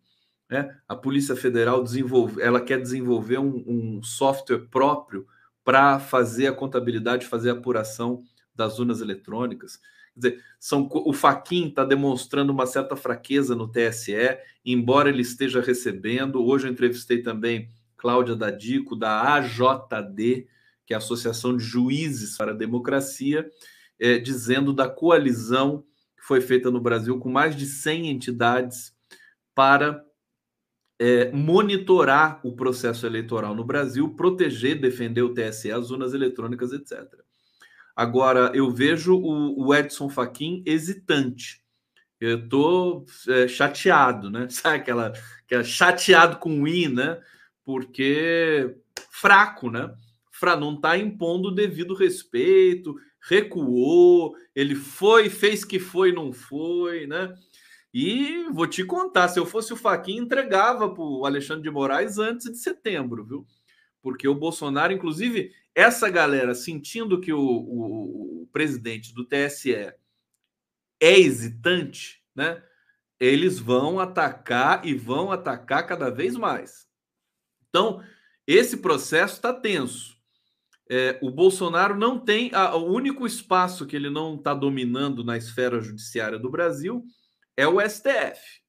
[0.48, 0.74] Né?
[0.88, 5.26] A Polícia Federal desenvolve, ela quer desenvolver um, um software próprio
[5.62, 8.22] para fazer a contabilidade, fazer a apuração
[8.54, 9.78] das urnas eletrônicas.
[10.14, 15.60] Quer dizer, são, o Faquin está demonstrando uma certa fraqueza no TSE, embora ele esteja
[15.60, 16.44] recebendo.
[16.44, 20.46] Hoje eu entrevistei também Cláudia Dadico, da AJD,
[20.86, 23.48] que é a Associação de Juízes para a Democracia,
[23.98, 25.84] é, dizendo da coalizão
[26.16, 28.92] que foi feita no Brasil com mais de 100 entidades
[29.54, 30.04] para
[30.98, 37.02] é, monitorar o processo eleitoral no Brasil, proteger, defender o TSE, as urnas eletrônicas, etc.
[37.96, 41.62] Agora, eu vejo o, o Edson Fachin hesitante.
[42.20, 44.48] Eu estou é, chateado, né?
[44.50, 45.12] Sabe aquela,
[45.44, 47.20] aquela chateado com o I, né?
[47.64, 48.76] Porque
[49.10, 49.94] fraco, né?
[50.44, 57.06] Fra não está impondo o devido respeito, recuou, ele foi, fez que foi, não foi,
[57.06, 57.34] né?
[57.94, 62.18] E vou te contar, se eu fosse o Faquinha, entregava para o Alexandre de Moraes
[62.18, 63.46] antes de setembro, viu?
[64.02, 69.96] Porque o Bolsonaro, inclusive, essa galera sentindo que o, o, o presidente do TSE é
[71.00, 72.62] hesitante, né?
[73.18, 76.86] Eles vão atacar e vão atacar cada vez mais.
[77.70, 78.04] Então,
[78.46, 80.13] esse processo está tenso.
[80.88, 82.50] É, o Bolsonaro não tem.
[82.52, 87.04] A, o único espaço que ele não está dominando na esfera judiciária do Brasil
[87.56, 88.62] é o STF.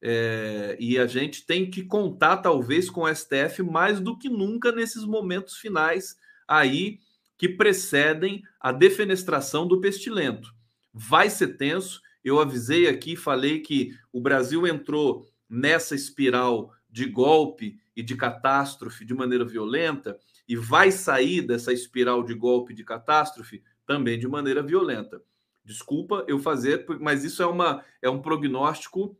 [0.00, 4.70] É, e a gente tem que contar, talvez, com o STF mais do que nunca
[4.70, 7.00] nesses momentos finais aí
[7.36, 10.52] que precedem a defenestração do pestilento.
[10.92, 12.00] Vai ser tenso.
[12.24, 19.04] Eu avisei aqui, falei que o Brasil entrou nessa espiral de golpe e de catástrofe
[19.04, 20.18] de maneira violenta
[20.48, 25.22] e vai sair dessa espiral de golpe de catástrofe também de maneira violenta.
[25.64, 29.16] Desculpa eu fazer, mas isso é, uma, é um prognóstico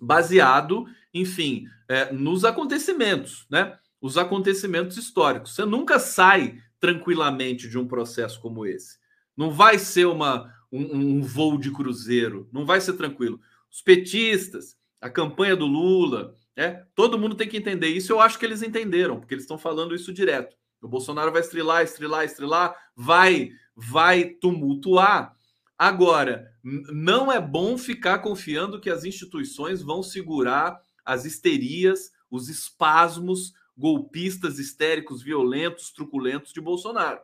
[0.00, 3.76] baseado, enfim, é, nos acontecimentos, né?
[4.00, 5.54] Os acontecimentos históricos.
[5.54, 8.98] Você nunca sai tranquilamente de um processo como esse.
[9.36, 13.40] Não vai ser uma, um, um voo de cruzeiro, não vai ser tranquilo.
[13.70, 18.12] Os petistas, a campanha do Lula, é, todo mundo tem que entender isso.
[18.12, 20.56] Eu acho que eles entenderam, porque eles estão falando isso direto.
[20.80, 25.36] O Bolsonaro vai estrelar, estrelar, estrelar, vai, vai tumultuar.
[25.78, 33.52] Agora, não é bom ficar confiando que as instituições vão segurar as histerias, os espasmos
[33.76, 37.20] golpistas, histéricos, violentos, truculentos de Bolsonaro.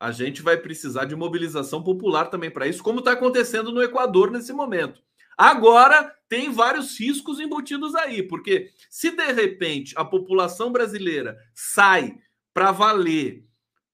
[0.00, 4.30] A gente vai precisar de mobilização popular também para isso, como está acontecendo no Equador
[4.30, 5.00] nesse momento.
[5.36, 12.18] Agora, tem vários riscos embutidos aí, porque se de repente a população brasileira sai
[12.54, 13.44] para valer,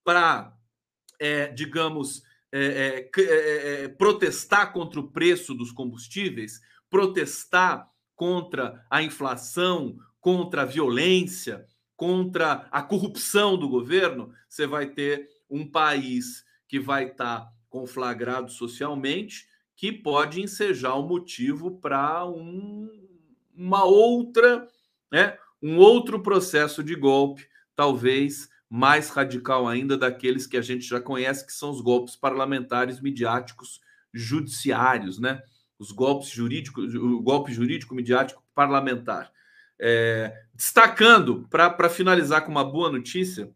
[0.05, 0.53] para,
[1.20, 8.84] é, digamos, é é, é, é, é, protestar contra o preço dos combustíveis, protestar contra
[8.91, 11.66] a inflação, contra a violência,
[11.97, 18.51] contra a corrupção do governo, você vai ter um país que vai estar tá conflagrado
[18.51, 19.48] socialmente,
[19.79, 22.91] que pode ensejar o um motivo para um,
[23.55, 24.66] uma outra,
[25.11, 31.01] né, um outro processo de golpe, talvez mais radical ainda daqueles que a gente já
[31.01, 33.81] conhece, que são os golpes parlamentares, midiáticos,
[34.12, 35.41] judiciários, né?
[35.79, 39.31] Os golpes jurídicos, o golpe jurídico, midiático, parlamentar.
[39.79, 43.49] É, destacando, para finalizar com uma boa notícia,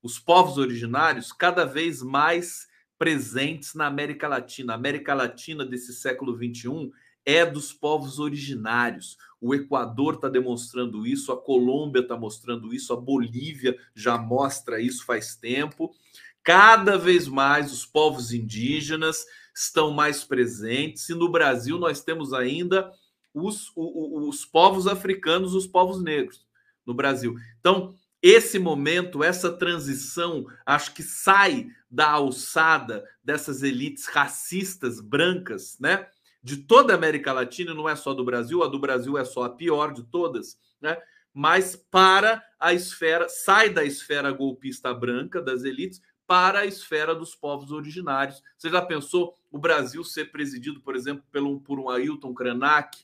[0.00, 2.68] os povos originários cada vez mais
[2.98, 4.72] presentes na América Latina.
[4.72, 6.90] A América Latina desse século XXI
[7.24, 9.18] é dos povos originários.
[9.40, 15.04] O Equador está demonstrando isso, a Colômbia está mostrando isso, a Bolívia já mostra isso
[15.04, 15.94] faz tempo.
[16.42, 19.24] Cada vez mais os povos indígenas
[19.54, 22.92] estão mais presentes, e no Brasil nós temos ainda
[23.34, 26.46] os, os, os povos africanos, os povos negros
[26.86, 27.34] no Brasil.
[27.58, 27.94] Então,
[28.28, 36.06] esse momento, essa transição, acho que sai da alçada dessas elites racistas brancas, né?
[36.46, 39.42] de toda a América Latina, não é só do Brasil, a do Brasil é só
[39.42, 40.96] a pior de todas, né?
[41.34, 47.34] Mas para a esfera, sai da esfera golpista branca das elites para a esfera dos
[47.34, 48.40] povos originários.
[48.56, 52.96] Você já pensou o Brasil ser presidido, por exemplo, pelo, por um Ailton Krenak,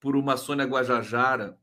[0.00, 1.58] por uma Sônia Guajajara,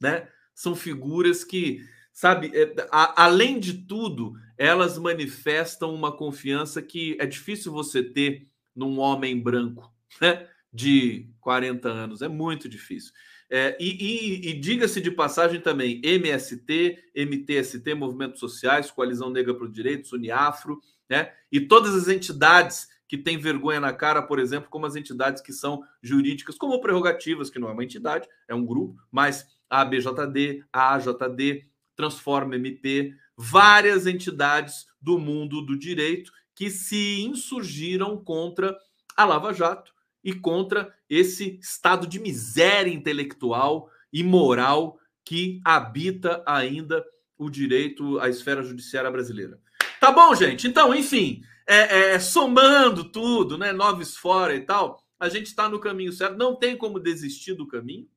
[0.00, 0.28] né?
[0.58, 7.26] São figuras que, sabe, é, a, além de tudo, elas manifestam uma confiança que é
[7.26, 9.88] difícil você ter num homem branco,
[10.20, 12.22] né, de 40 anos.
[12.22, 13.12] É muito difícil.
[13.48, 19.64] É, e, e, e diga-se de passagem também, MST, MTST, Movimentos Sociais, Coalizão Negra para
[19.64, 24.68] o Direito, Uniafro, né, e todas as entidades que tem vergonha na cara, por exemplo,
[24.68, 28.66] como as entidades que são jurídicas, como prerrogativas, que não é uma entidade, é um
[28.66, 38.16] grupo, mas ABJD, AJD, Transforma MP, várias entidades do mundo do direito que se insurgiram
[38.16, 38.76] contra
[39.16, 39.92] a Lava Jato
[40.22, 47.04] e contra esse estado de miséria intelectual e moral que habita ainda
[47.36, 49.60] o direito à esfera judiciária brasileira.
[50.00, 50.66] Tá bom, gente?
[50.66, 53.72] Então, enfim, é, é, somando tudo, né?
[53.72, 56.36] Noves fora e tal, a gente está no caminho certo.
[56.36, 58.08] Não tem como desistir do caminho.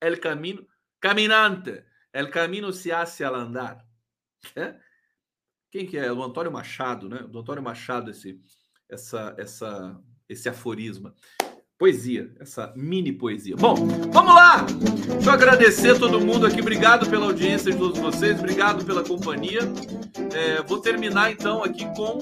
[0.00, 0.66] El caminho
[1.00, 1.84] caminante.
[2.12, 3.84] El camino se hace al andar.
[4.54, 4.74] É?
[5.70, 6.10] Quem que é?
[6.12, 7.18] O Antônio Machado, né?
[7.28, 8.40] Do Antônio Machado, esse,
[8.88, 11.14] essa, essa, esse aforisma
[11.78, 13.54] poesia, essa mini poesia.
[13.56, 13.74] Bom,
[14.10, 14.62] vamos lá!
[14.62, 16.60] Deixa eu agradecer todo mundo aqui.
[16.60, 19.60] Obrigado pela audiência de todos vocês, obrigado pela companhia.
[20.34, 22.18] É, vou terminar então aqui com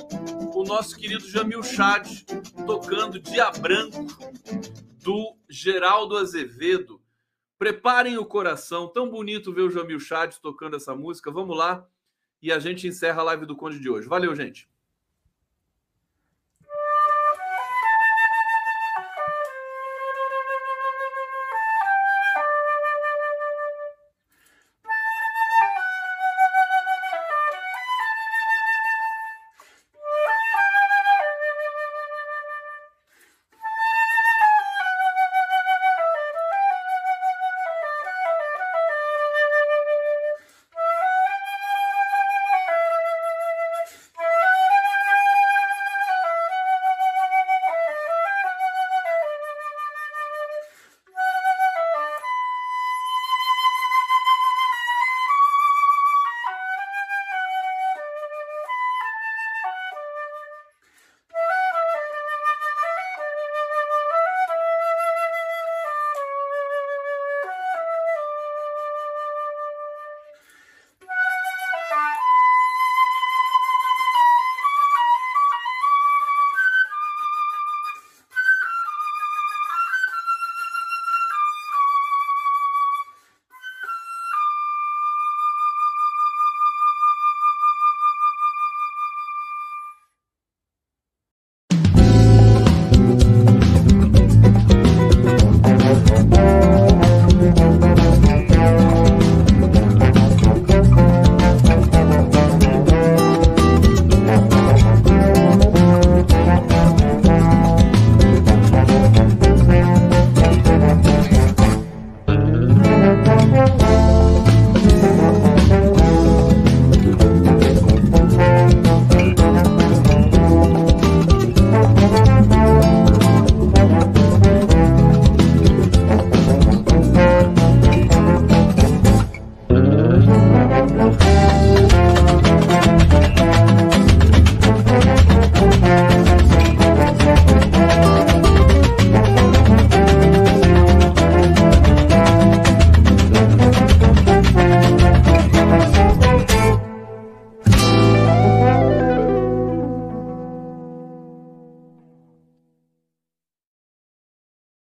[0.58, 2.08] o nosso querido Jamil Chad
[2.66, 4.06] tocando Dia Branco
[5.02, 7.00] do Geraldo Azevedo.
[7.64, 11.30] Preparem o coração, tão bonito ver o Jamil Chad tocando essa música.
[11.30, 11.88] Vamos lá
[12.42, 14.06] e a gente encerra a live do Conde de hoje.
[14.06, 14.68] Valeu, gente!